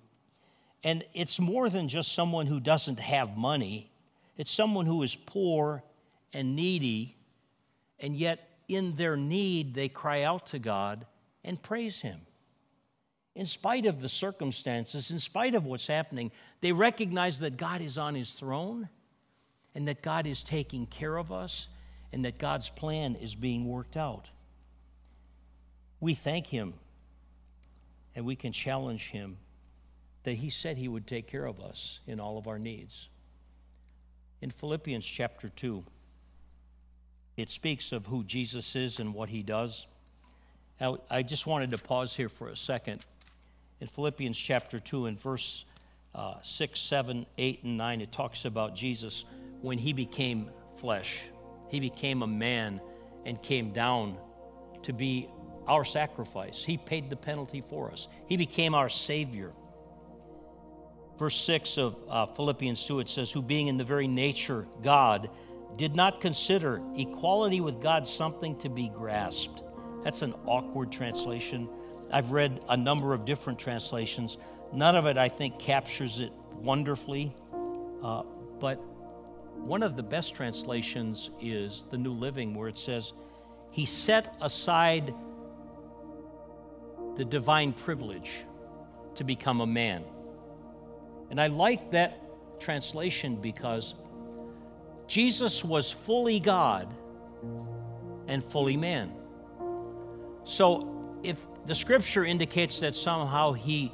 And 0.83 1.03
it's 1.13 1.39
more 1.39 1.69
than 1.69 1.87
just 1.87 2.13
someone 2.13 2.45
who 2.45 2.59
doesn't 2.59 2.99
have 2.99 3.35
money. 3.35 3.91
It's 4.37 4.51
someone 4.51 4.85
who 4.85 5.03
is 5.03 5.15
poor 5.15 5.83
and 6.31 6.55
needy, 6.55 7.15
and 7.99 8.15
yet 8.15 8.47
in 8.67 8.93
their 8.93 9.17
need, 9.17 9.73
they 9.73 9.89
cry 9.89 10.23
out 10.23 10.47
to 10.47 10.59
God 10.59 11.05
and 11.43 11.61
praise 11.61 12.01
Him. 12.01 12.19
In 13.35 13.45
spite 13.45 13.85
of 13.85 14.01
the 14.01 14.09
circumstances, 14.09 15.11
in 15.11 15.19
spite 15.19 15.55
of 15.55 15.65
what's 15.65 15.87
happening, 15.87 16.31
they 16.61 16.71
recognize 16.71 17.39
that 17.39 17.57
God 17.57 17.81
is 17.81 17.97
on 17.97 18.15
His 18.15 18.33
throne 18.33 18.89
and 19.75 19.87
that 19.87 20.01
God 20.01 20.27
is 20.27 20.43
taking 20.43 20.85
care 20.85 21.17
of 21.17 21.31
us 21.31 21.67
and 22.11 22.25
that 22.25 22.37
God's 22.37 22.69
plan 22.69 23.15
is 23.15 23.35
being 23.35 23.67
worked 23.67 23.95
out. 23.95 24.27
We 25.99 26.13
thank 26.13 26.47
Him 26.47 26.73
and 28.15 28.25
we 28.25 28.35
can 28.35 28.51
challenge 28.51 29.09
Him 29.09 29.37
that 30.23 30.33
He 30.33 30.49
said 30.49 30.77
He 30.77 30.87
would 30.87 31.07
take 31.07 31.27
care 31.27 31.45
of 31.45 31.59
us 31.59 31.99
in 32.07 32.19
all 32.19 32.37
of 32.37 32.47
our 32.47 32.59
needs. 32.59 33.07
In 34.41 34.51
Philippians 34.51 35.05
chapter 35.05 35.49
2, 35.49 35.83
it 37.37 37.49
speaks 37.49 37.91
of 37.91 38.05
who 38.05 38.23
Jesus 38.23 38.75
is 38.75 38.99
and 38.99 39.13
what 39.13 39.29
he 39.29 39.43
does. 39.43 39.87
Now, 40.79 40.99
I 41.09 41.23
just 41.23 41.47
wanted 41.47 41.71
to 41.71 41.77
pause 41.77 42.15
here 42.15 42.29
for 42.29 42.49
a 42.49 42.55
second. 42.55 43.05
In 43.79 43.87
Philippians 43.87 44.37
chapter 44.37 44.79
2, 44.79 45.07
in 45.07 45.17
verse 45.17 45.65
uh, 46.13 46.35
6, 46.41 46.79
7, 46.79 47.25
8, 47.37 47.63
and 47.63 47.77
9, 47.77 48.01
it 48.01 48.11
talks 48.11 48.45
about 48.45 48.75
Jesus 48.75 49.25
when 49.61 49.77
he 49.77 49.93
became 49.93 50.49
flesh. 50.77 51.21
He 51.69 51.79
became 51.79 52.21
a 52.21 52.27
man 52.27 52.79
and 53.25 53.41
came 53.41 53.71
down 53.71 54.17
to 54.83 54.93
be 54.93 55.27
our 55.67 55.83
sacrifice. 55.83 56.63
He 56.63 56.77
paid 56.77 57.09
the 57.09 57.15
penalty 57.15 57.61
for 57.61 57.91
us, 57.91 58.07
He 58.27 58.37
became 58.37 58.73
our 58.73 58.89
Savior 58.89 59.51
verse 61.17 61.39
6 61.41 61.77
of 61.77 61.97
uh, 62.09 62.25
Philippians 62.27 62.85
2, 62.85 62.99
it 62.99 63.09
says, 63.09 63.31
Who 63.31 63.41
being 63.41 63.67
in 63.67 63.77
the 63.77 63.83
very 63.83 64.07
nature 64.07 64.67
God, 64.83 65.29
did 65.75 65.95
not 65.95 66.21
consider 66.21 66.81
equality 66.95 67.61
with 67.61 67.81
God 67.81 68.07
something 68.07 68.57
to 68.59 68.69
be 68.69 68.89
grasped. 68.89 69.63
That's 70.03 70.21
an 70.21 70.33
awkward 70.45 70.91
translation. 70.91 71.69
I've 72.11 72.31
read 72.31 72.61
a 72.69 72.77
number 72.77 73.13
of 73.13 73.25
different 73.25 73.59
translations. 73.59 74.37
None 74.73 74.95
of 74.95 75.05
it, 75.05 75.17
I 75.17 75.29
think, 75.29 75.59
captures 75.59 76.19
it 76.19 76.31
wonderfully. 76.55 77.35
Uh, 78.01 78.23
but 78.59 78.77
one 79.55 79.83
of 79.83 79.95
the 79.95 80.03
best 80.03 80.33
translations 80.33 81.29
is 81.41 81.85
the 81.91 81.97
New 81.97 82.13
Living, 82.13 82.55
where 82.55 82.67
it 82.67 82.77
says, 82.77 83.13
He 83.71 83.85
set 83.85 84.37
aside 84.41 85.13
the 87.17 87.25
divine 87.25 87.73
privilege 87.73 88.31
to 89.15 89.23
become 89.23 89.61
a 89.61 89.67
man. 89.67 90.03
And 91.29 91.39
I 91.39 91.47
like 91.47 91.91
that 91.91 92.59
translation 92.59 93.35
because 93.35 93.95
Jesus 95.07 95.63
was 95.63 95.91
fully 95.91 96.39
God 96.39 96.93
and 98.27 98.43
fully 98.43 98.77
man. 98.77 99.13
So 100.43 101.19
if 101.23 101.37
the 101.65 101.75
scripture 101.75 102.25
indicates 102.25 102.79
that 102.79 102.95
somehow 102.95 103.53
he 103.53 103.91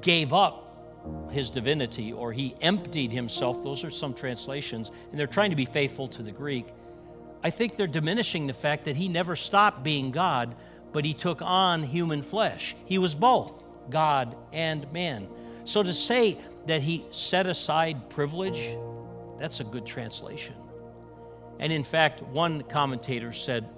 gave 0.00 0.32
up 0.32 1.30
his 1.30 1.50
divinity 1.50 2.12
or 2.12 2.32
he 2.32 2.54
emptied 2.60 3.12
himself, 3.12 3.62
those 3.62 3.84
are 3.84 3.90
some 3.90 4.14
translations, 4.14 4.90
and 5.10 5.18
they're 5.18 5.26
trying 5.26 5.50
to 5.50 5.56
be 5.56 5.66
faithful 5.66 6.08
to 6.08 6.22
the 6.22 6.32
Greek. 6.32 6.66
I 7.42 7.50
think 7.50 7.76
they're 7.76 7.86
diminishing 7.86 8.46
the 8.46 8.54
fact 8.54 8.86
that 8.86 8.96
he 8.96 9.08
never 9.08 9.36
stopped 9.36 9.82
being 9.82 10.10
God, 10.10 10.54
but 10.92 11.04
he 11.04 11.12
took 11.12 11.42
on 11.42 11.82
human 11.82 12.22
flesh. 12.22 12.74
He 12.86 12.96
was 12.96 13.14
both 13.14 13.62
God 13.90 14.34
and 14.52 14.90
man. 14.92 15.28
So 15.64 15.82
to 15.82 15.92
say 15.92 16.38
that 16.66 16.82
he 16.82 17.04
set 17.10 17.46
aside 17.46 18.10
privilege, 18.10 18.76
that's 19.38 19.60
a 19.60 19.64
good 19.64 19.86
translation. 19.86 20.54
And 21.58 21.72
in 21.72 21.82
fact, 21.82 22.22
one 22.22 22.62
commentator 22.62 23.32
said 23.32 23.68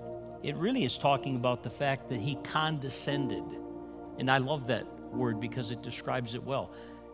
it 0.43 0.57
really 0.57 0.85
is 0.85 0.99
talking 0.99 1.37
about 1.37 1.63
the 1.63 1.71
fact 1.71 2.09
that 2.09 2.21
he 2.21 2.37
condescended. 2.45 3.45
And 4.19 4.31
I 4.31 4.39
love 4.39 4.67
that 4.69 4.87
word 5.13 5.41
because 5.41 5.71
it 5.71 5.83
describes 5.83 6.35
it 6.35 6.43
well. 6.43 6.71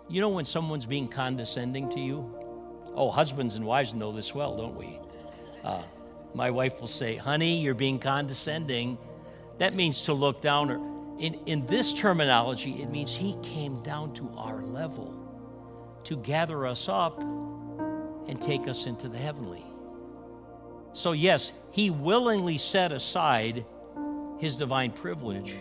You 0.09 0.21
know 0.21 0.29
when 0.29 0.45
someone's 0.45 0.87
being 0.87 1.09
condescending 1.09 1.89
to 1.91 2.01
you? 2.01 2.39
Oh, 2.95 3.11
husbands 3.11 3.57
and 3.57 3.65
wives 3.65 3.95
know 3.95 4.13
this 4.13 4.35
well, 4.35 4.57
don't 4.57 4.77
we? 4.77 4.99
Uh, 5.65 5.83
my 6.35 6.51
wife 6.51 6.81
will 6.81 6.87
say, 6.87 7.17
Honey, 7.17 7.59
you're 7.59 7.75
being 7.75 7.99
condescending. 7.99 8.99
That 9.59 9.75
means 9.75 10.03
to 10.05 10.13
look 10.13 10.41
down. 10.43 10.71
Or 10.71 10.92
in, 11.23 11.35
in 11.47 11.65
this 11.67 11.93
terminology, 11.93 12.83
it 12.83 12.91
means 12.91 13.15
he 13.15 13.37
came 13.45 13.81
down 13.85 14.13
to 14.15 14.29
our 14.37 14.61
level 14.63 15.15
to 16.03 16.17
gather 16.17 16.67
us 16.67 16.89
up 16.89 17.21
and 17.21 18.43
take 18.43 18.67
us 18.67 18.87
into 18.87 19.09
the 19.09 19.19
heavenly. 19.19 19.65
So, 20.93 21.13
yes, 21.13 21.53
he 21.71 21.91
willingly 21.91 22.59
set 22.59 22.91
aside 22.91 23.65
his 24.41 24.57
divine 24.57 24.91
privilege, 24.91 25.55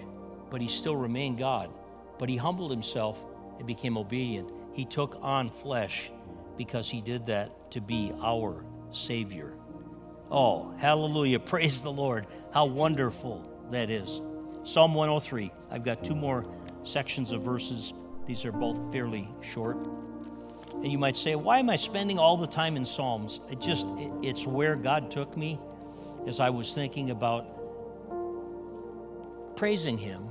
but 0.49 0.61
he 0.61 0.67
still 0.67 0.95
remained 0.95 1.37
God. 1.37 1.69
But 2.17 2.27
he 2.27 2.37
humbled 2.37 2.71
himself 2.71 3.19
and 3.59 3.67
became 3.67 3.97
obedient. 3.97 4.51
He 4.73 4.83
took 4.83 5.19
on 5.21 5.47
flesh 5.47 6.09
because 6.57 6.89
he 6.89 7.01
did 7.01 7.27
that 7.27 7.69
to 7.71 7.81
be 7.81 8.11
our 8.23 8.65
Savior. 8.91 9.53
Oh, 10.31 10.73
hallelujah. 10.79 11.39
Praise 11.53 11.81
the 11.81 11.91
Lord. 11.91 12.25
How 12.51 12.65
wonderful 12.65 13.47
that 13.69 13.91
is. 13.91 14.21
Psalm 14.63 14.93
103. 14.93 15.51
I've 15.69 15.83
got 15.83 16.03
two 16.03 16.15
more 16.15 16.45
sections 16.83 17.31
of 17.31 17.41
verses. 17.41 17.93
These 18.25 18.45
are 18.45 18.51
both 18.51 18.79
fairly 18.91 19.27
short. 19.41 19.77
And 20.75 20.91
you 20.91 20.97
might 20.97 21.15
say, 21.15 21.35
why 21.35 21.59
am 21.59 21.69
I 21.69 21.75
spending 21.75 22.17
all 22.17 22.37
the 22.37 22.47
time 22.47 22.77
in 22.77 22.85
Psalms? 22.85 23.41
It 23.49 23.59
just, 23.59 23.87
it, 23.97 24.11
it's 24.21 24.47
where 24.47 24.75
God 24.75 25.11
took 25.11 25.35
me 25.35 25.59
as 26.27 26.39
I 26.39 26.49
was 26.49 26.73
thinking 26.73 27.09
about 27.11 27.45
praising 29.55 29.97
Him 29.97 30.29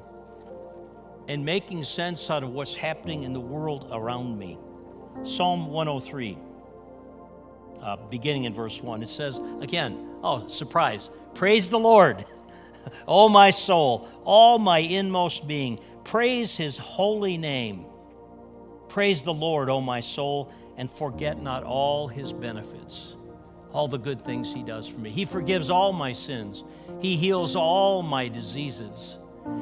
and 1.28 1.44
making 1.44 1.84
sense 1.84 2.30
out 2.30 2.42
of 2.42 2.50
what's 2.50 2.74
happening 2.74 3.24
in 3.24 3.32
the 3.32 3.40
world 3.40 3.88
around 3.92 4.38
me. 4.38 4.58
Psalm 5.24 5.66
103 5.68 6.38
uh, 7.82 7.96
beginning 8.10 8.44
in 8.44 8.54
verse 8.54 8.82
1. 8.82 9.02
It 9.02 9.08
says, 9.08 9.40
again, 9.60 10.16
oh, 10.22 10.46
surprise, 10.48 11.10
praise 11.34 11.70
the 11.70 11.78
Lord, 11.78 12.24
O 13.08 13.28
my 13.28 13.50
soul, 13.50 14.08
all 14.24 14.58
my 14.58 14.78
inmost 14.78 15.46
being, 15.46 15.78
praise 16.04 16.56
his 16.56 16.78
holy 16.78 17.36
name. 17.36 17.84
Praise 18.88 19.22
the 19.22 19.34
Lord, 19.34 19.68
O 19.68 19.80
my 19.80 20.00
soul, 20.00 20.52
and 20.76 20.90
forget 20.90 21.40
not 21.40 21.62
all 21.64 22.08
his 22.08 22.32
benefits, 22.32 23.16
all 23.72 23.88
the 23.88 23.98
good 23.98 24.24
things 24.24 24.52
he 24.52 24.62
does 24.62 24.88
for 24.88 24.98
me. 24.98 25.10
He 25.10 25.24
forgives 25.24 25.70
all 25.70 25.92
my 25.92 26.12
sins, 26.12 26.64
he 27.00 27.16
heals 27.16 27.56
all 27.56 28.02
my 28.02 28.28
diseases. 28.28 29.18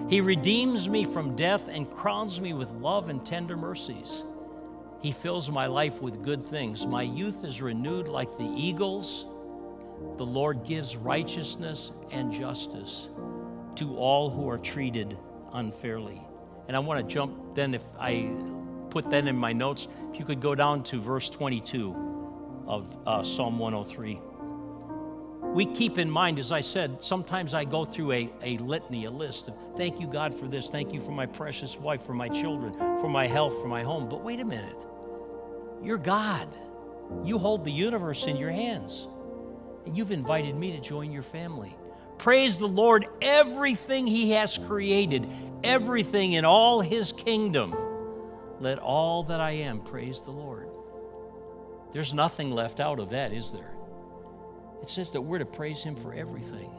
He 0.09 0.21
redeems 0.21 0.89
me 0.89 1.05
from 1.05 1.37
death 1.37 1.69
and 1.69 1.91
crowns 1.91 2.41
me 2.41 2.53
with 2.53 2.71
love 2.73 3.09
and 3.09 3.25
tender 3.25 3.57
mercies. 3.57 4.25
He 5.01 5.13
fills 5.13 5.51
my 5.51 5.67
life 5.67 6.03
with 6.03 6.23
good 6.23 6.47
things. 6.47 6.87
My 6.87 7.03
youth 7.03 7.45
is 7.45 7.63
renewed 7.63 8.09
like 8.09 8.37
the 8.37 8.53
eagles. 8.57 9.27
The 10.17 10.27
Lord 10.27 10.65
gives 10.65 10.97
righteousness 10.97 11.93
and 12.11 12.33
justice 12.33 13.09
to 13.77 13.97
all 13.97 14.31
who 14.31 14.49
are 14.49 14.59
treated 14.59 15.17
unfairly. 15.53 16.21
And 16.67 16.77
I 16.77 16.81
want 16.81 17.01
to 17.01 17.15
jump 17.15 17.55
then, 17.55 17.75
if 17.75 17.85
I 17.99 18.31
put 18.91 19.11
that 19.11 19.27
in 19.27 19.37
my 19.37 19.53
notes, 19.53 19.89
if 20.11 20.19
you 20.19 20.25
could 20.25 20.41
go 20.41 20.55
down 20.55 20.83
to 20.85 21.01
verse 21.01 21.31
22 21.31 22.65
of 22.67 22.97
uh, 23.07 23.23
Psalm 23.23 23.59
103. 23.59 24.21
We 25.55 25.65
keep 25.67 25.97
in 25.97 26.11
mind, 26.11 26.39
as 26.39 26.53
I 26.53 26.61
said, 26.61 27.03
sometimes 27.03 27.55
I 27.55 27.65
go 27.65 27.85
through 27.85 28.13
a, 28.13 28.31
a 28.43 28.59
litany, 28.59 29.07
a 29.07 29.11
list 29.11 29.49
of 29.49 29.55
thank 29.77 29.99
you, 29.99 30.07
God, 30.07 30.39
for 30.39 30.47
this, 30.47 30.69
thank 30.69 30.93
you 30.93 31.01
for 31.01 31.13
my 31.13 31.25
precious 31.25 31.79
wife, 31.79 32.05
for 32.05 32.13
my 32.13 32.29
children, 32.29 32.75
for 33.01 33.09
my 33.09 33.27
health, 33.27 33.59
for 33.61 33.69
my 33.69 33.83
home. 33.83 34.09
But 34.09 34.23
wait 34.23 34.41
a 34.41 34.45
minute. 34.45 34.87
You're 35.83 35.99
God. 35.99 36.49
You 37.25 37.39
hold 37.39 37.65
the 37.65 37.73
universe 37.73 38.27
in 38.27 38.37
your 38.37 38.51
hands. 38.51 39.09
And 39.89 39.97
you've 39.97 40.13
invited 40.13 40.55
me 40.55 40.73
to 40.73 40.81
join 40.81 41.11
your 41.13 41.23
family. 41.23 41.75
Praise 42.19 42.59
the 42.59 42.69
Lord, 42.69 43.07
everything 43.23 44.07
He 44.07 44.33
has 44.33 44.59
created, 44.59 45.27
everything 45.65 46.33
in 46.35 46.45
all 46.45 46.83
His 46.83 47.13
kingdom. 47.13 47.75
Let 48.61 48.81
all 48.81 49.23
that 49.23 49.41
I 49.41 49.53
am 49.53 49.81
praise 49.81 50.21
the 50.21 50.31
Lord. 50.31 50.69
There's 51.95 52.13
nothing 52.13 52.51
left 52.51 52.81
out 52.81 53.01
of 53.01 53.09
that, 53.11 53.33
is 53.33 53.51
there? 53.51 53.73
It 54.83 54.91
says 54.91 55.11
that 55.13 55.23
we're 55.23 55.39
to 55.39 55.47
praise 55.47 55.83
Him 55.83 55.97
for 55.97 56.13
everything. 56.13 56.71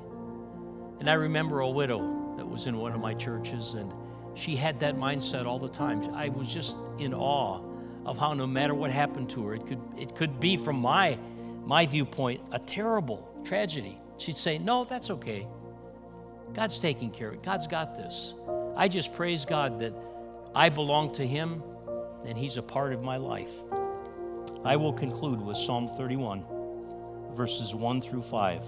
And 0.99 1.09
I 1.09 1.13
remember 1.13 1.61
a 1.61 1.69
widow 1.69 2.35
that 2.37 2.47
was 2.47 2.67
in 2.67 2.77
one 2.77 2.91
of 2.91 3.01
my 3.01 3.15
churches, 3.15 3.73
and 3.73 3.91
she 4.35 4.55
had 4.55 4.79
that 4.81 4.97
mindset 4.97 5.47
all 5.47 5.57
the 5.57 5.67
time. 5.67 6.13
I 6.13 6.29
was 6.29 6.47
just 6.47 6.77
in 6.99 7.15
awe 7.15 7.59
of 8.05 8.19
how 8.19 8.35
no 8.35 8.45
matter 8.45 8.75
what 8.75 8.91
happened 8.91 9.31
to 9.31 9.47
her, 9.47 9.55
it 9.55 9.65
could, 9.65 9.81
it 9.97 10.15
could 10.15 10.39
be 10.39 10.57
from 10.57 10.77
my, 10.77 11.17
my 11.65 11.85
viewpoint 11.85 12.41
a 12.51 12.59
terrible 12.59 13.27
tragedy. 13.43 13.99
She'd 14.17 14.37
say, 14.37 14.57
No, 14.57 14.83
that's 14.83 15.09
okay. 15.09 15.47
God's 16.53 16.79
taking 16.79 17.11
care 17.11 17.29
of 17.29 17.35
it. 17.35 17.43
God's 17.43 17.67
got 17.67 17.95
this. 17.95 18.33
I 18.75 18.87
just 18.87 19.13
praise 19.13 19.45
God 19.45 19.79
that 19.79 19.93
I 20.55 20.69
belong 20.69 21.13
to 21.13 21.25
Him 21.25 21.63
and 22.25 22.37
He's 22.37 22.57
a 22.57 22.61
part 22.61 22.93
of 22.93 23.01
my 23.01 23.17
life. 23.17 23.51
I 24.65 24.75
will 24.75 24.93
conclude 24.93 25.41
with 25.41 25.57
Psalm 25.57 25.87
31, 25.87 26.43
verses 27.33 27.73
1 27.73 28.01
through 28.01 28.23
5. 28.23 28.61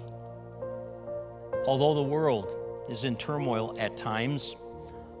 Although 1.66 1.94
the 1.94 2.02
world 2.02 2.56
is 2.88 3.04
in 3.04 3.16
turmoil 3.16 3.76
at 3.78 3.96
times, 3.96 4.56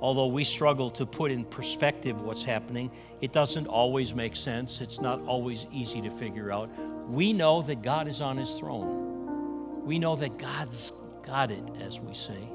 although 0.00 0.26
we 0.26 0.44
struggle 0.44 0.90
to 0.90 1.04
put 1.04 1.30
in 1.30 1.44
perspective 1.44 2.20
what's 2.22 2.42
happening, 2.42 2.90
it 3.20 3.32
doesn't 3.32 3.66
always 3.66 4.14
make 4.14 4.34
sense. 4.34 4.80
It's 4.80 5.00
not 5.00 5.20
always 5.26 5.66
easy 5.70 6.00
to 6.00 6.10
figure 6.10 6.50
out. 6.50 6.70
We 7.12 7.34
know 7.34 7.60
that 7.60 7.82
God 7.82 8.08
is 8.08 8.22
on 8.22 8.38
his 8.38 8.54
throne. 8.54 9.84
We 9.84 9.98
know 9.98 10.16
that 10.16 10.38
God's 10.38 10.92
got 11.22 11.50
it, 11.50 11.62
as 11.78 12.00
we 12.00 12.14
say. 12.14 12.48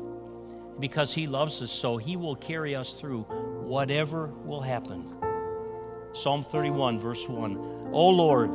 Because 0.80 1.14
he 1.14 1.28
loves 1.28 1.62
us 1.62 1.72
so, 1.72 1.98
he 1.98 2.18
will 2.18 2.36
carry 2.36 2.74
us 2.74 2.94
through 2.94 3.22
whatever 3.62 4.30
will 4.46 4.62
happen. 4.62 5.14
Psalm 6.14 6.44
31, 6.44 7.00
verse 7.00 7.30
1 7.30 7.92
O 7.94 8.10
Lord, 8.10 8.50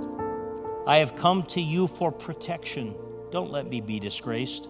I 0.88 0.96
have 0.96 1.14
come 1.14 1.44
to 1.44 1.60
you 1.60 1.86
for 1.86 2.10
protection. 2.10 2.96
Don't 3.30 3.52
let 3.52 3.68
me 3.68 3.80
be 3.80 4.00
disgraced. 4.00 4.66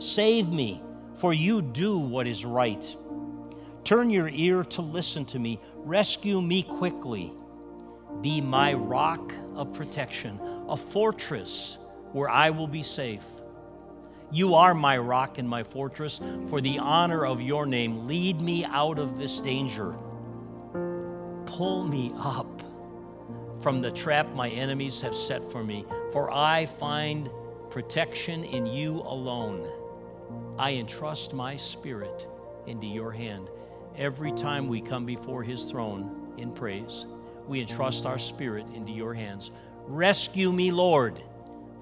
Save 0.00 0.48
me, 0.48 0.82
for 1.14 1.32
you 1.32 1.62
do 1.62 1.96
what 1.98 2.26
is 2.26 2.44
right. 2.44 2.84
Turn 3.84 4.10
your 4.10 4.28
ear 4.28 4.64
to 4.64 4.82
listen 4.82 5.24
to 5.26 5.38
me. 5.38 5.60
Rescue 5.76 6.42
me 6.42 6.64
quickly. 6.64 7.32
Be 8.20 8.40
my 8.40 8.72
rock 8.72 9.32
of 9.54 9.72
protection, 9.72 10.40
a 10.68 10.76
fortress 10.76 11.78
where 12.12 12.28
I 12.28 12.50
will 12.50 12.68
be 12.68 12.82
safe. 12.82 13.24
You 14.30 14.54
are 14.54 14.74
my 14.74 14.98
rock 14.98 15.38
and 15.38 15.48
my 15.48 15.62
fortress. 15.62 16.20
For 16.48 16.60
the 16.60 16.78
honor 16.78 17.24
of 17.26 17.40
your 17.40 17.66
name, 17.66 18.06
lead 18.06 18.40
me 18.40 18.64
out 18.64 18.98
of 18.98 19.18
this 19.18 19.40
danger. 19.40 19.94
Pull 21.46 21.84
me 21.84 22.10
up 22.18 22.62
from 23.64 23.80
the 23.80 23.90
trap 23.90 24.30
my 24.34 24.50
enemies 24.50 25.00
have 25.00 25.14
set 25.14 25.50
for 25.50 25.64
me, 25.64 25.86
for 26.12 26.30
I 26.30 26.66
find 26.66 27.30
protection 27.70 28.44
in 28.44 28.66
you 28.66 29.00
alone. 29.06 29.66
I 30.58 30.72
entrust 30.72 31.32
my 31.32 31.56
spirit 31.56 32.26
into 32.66 32.86
your 32.86 33.10
hand. 33.10 33.48
Every 33.96 34.32
time 34.32 34.68
we 34.68 34.82
come 34.82 35.06
before 35.06 35.42
his 35.42 35.64
throne 35.64 36.34
in 36.36 36.52
praise, 36.52 37.06
we 37.48 37.62
entrust 37.62 38.04
our 38.04 38.18
spirit 38.18 38.66
into 38.74 38.92
your 38.92 39.14
hands. 39.14 39.50
Rescue 39.86 40.50
me, 40.50 40.70
Lord, 40.70 41.22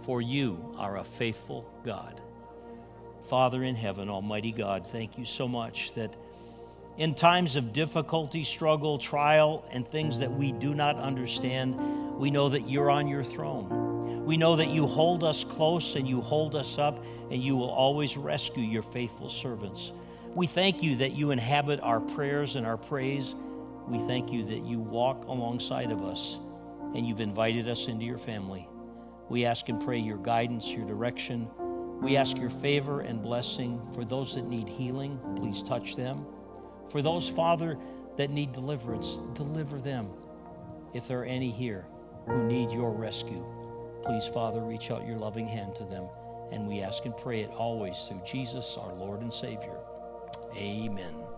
for 0.03 0.21
you 0.21 0.75
are 0.77 0.97
a 0.97 1.05
faithful 1.05 1.65
God. 1.85 2.21
Father 3.29 3.63
in 3.63 3.77
heaven, 3.77 4.09
Almighty 4.09 4.51
God, 4.51 4.89
thank 4.91 5.17
you 5.17 5.25
so 5.25 5.47
much 5.47 5.95
that 5.95 6.13
in 6.99 7.15
times 7.15 7.55
of 7.55 7.73
difficulty, 7.73 8.43
struggle, 8.43 8.99
trial, 8.99 9.65
and 9.71 9.87
things 9.87 10.19
that 10.19 10.33
we 10.33 10.51
do 10.51 10.75
not 10.75 10.97
understand, 10.97 11.79
we 12.19 12.29
know 12.29 12.49
that 12.49 12.69
you're 12.69 12.91
on 12.91 13.07
your 13.07 13.23
throne. 13.23 14.27
We 14.27 14.37
know 14.37 14.57
that 14.57 14.71
you 14.71 14.89
hold 14.89 15.23
us 15.23 15.45
close 15.45 15.95
and 15.95 16.07
you 16.09 16.21
hold 16.21 16.57
us 16.57 16.79
up, 16.79 17.05
and 17.31 17.41
you 17.41 17.57
will 17.57 17.71
always 17.71 18.17
rescue 18.17 18.65
your 18.65 18.83
faithful 18.83 19.31
servants. 19.31 19.93
We 20.35 20.49
thank 20.49 20.83
you 20.83 20.97
that 20.97 21.13
you 21.13 21.31
inhabit 21.31 21.79
our 21.81 22.01
prayers 22.01 22.57
and 22.57 22.67
our 22.67 22.77
praise. 22.77 23.37
We 23.87 23.99
thank 24.09 24.33
you 24.33 24.45
that 24.47 24.65
you 24.65 24.81
walk 24.81 25.27
alongside 25.27 25.93
of 25.93 26.05
us 26.05 26.41
and 26.95 27.07
you've 27.07 27.21
invited 27.21 27.69
us 27.69 27.87
into 27.89 28.05
your 28.05 28.19
family. 28.19 28.69
We 29.29 29.45
ask 29.45 29.69
and 29.69 29.83
pray 29.83 29.99
your 29.99 30.19
guidance, 30.19 30.69
your 30.69 30.87
direction. 30.87 31.49
We 32.01 32.17
ask 32.17 32.37
your 32.37 32.51
favor 32.51 33.01
and 33.01 33.23
blessing 33.23 33.81
for 33.95 34.05
those 34.05 34.35
that 34.35 34.47
need 34.49 34.69
healing. 34.69 35.19
Please 35.37 35.63
touch 35.63 35.97
them. 35.97 36.27
For 36.91 37.03
those, 37.03 37.29
Father, 37.29 37.79
that 38.17 38.31
need 38.31 38.53
deliverance, 38.53 39.21
deliver 39.35 39.79
them. 39.79 40.11
If 40.93 41.09
there 41.09 41.21
are 41.21 41.25
any 41.25 41.51
here 41.51 41.87
who 42.27 42.45
need 42.45 42.71
your 42.71 42.91
rescue, 42.91 43.45
Please, 44.05 44.27
Father, 44.27 44.61
reach 44.61 44.91
out 44.91 45.07
your 45.07 45.17
loving 45.17 45.47
hand 45.47 45.77
to 45.77 45.85
them. 45.85 46.07
And 46.51 46.67
we 46.67 46.83
ask 46.83 47.05
and 47.05 47.17
pray 47.17 47.43
it 47.43 47.51
always 47.51 47.97
through 48.09 48.23
Jesus, 48.27 48.77
our 48.77 48.93
Lord 48.95 49.21
and 49.21 49.33
Savior. 49.33 49.79
Amen. 50.57 51.32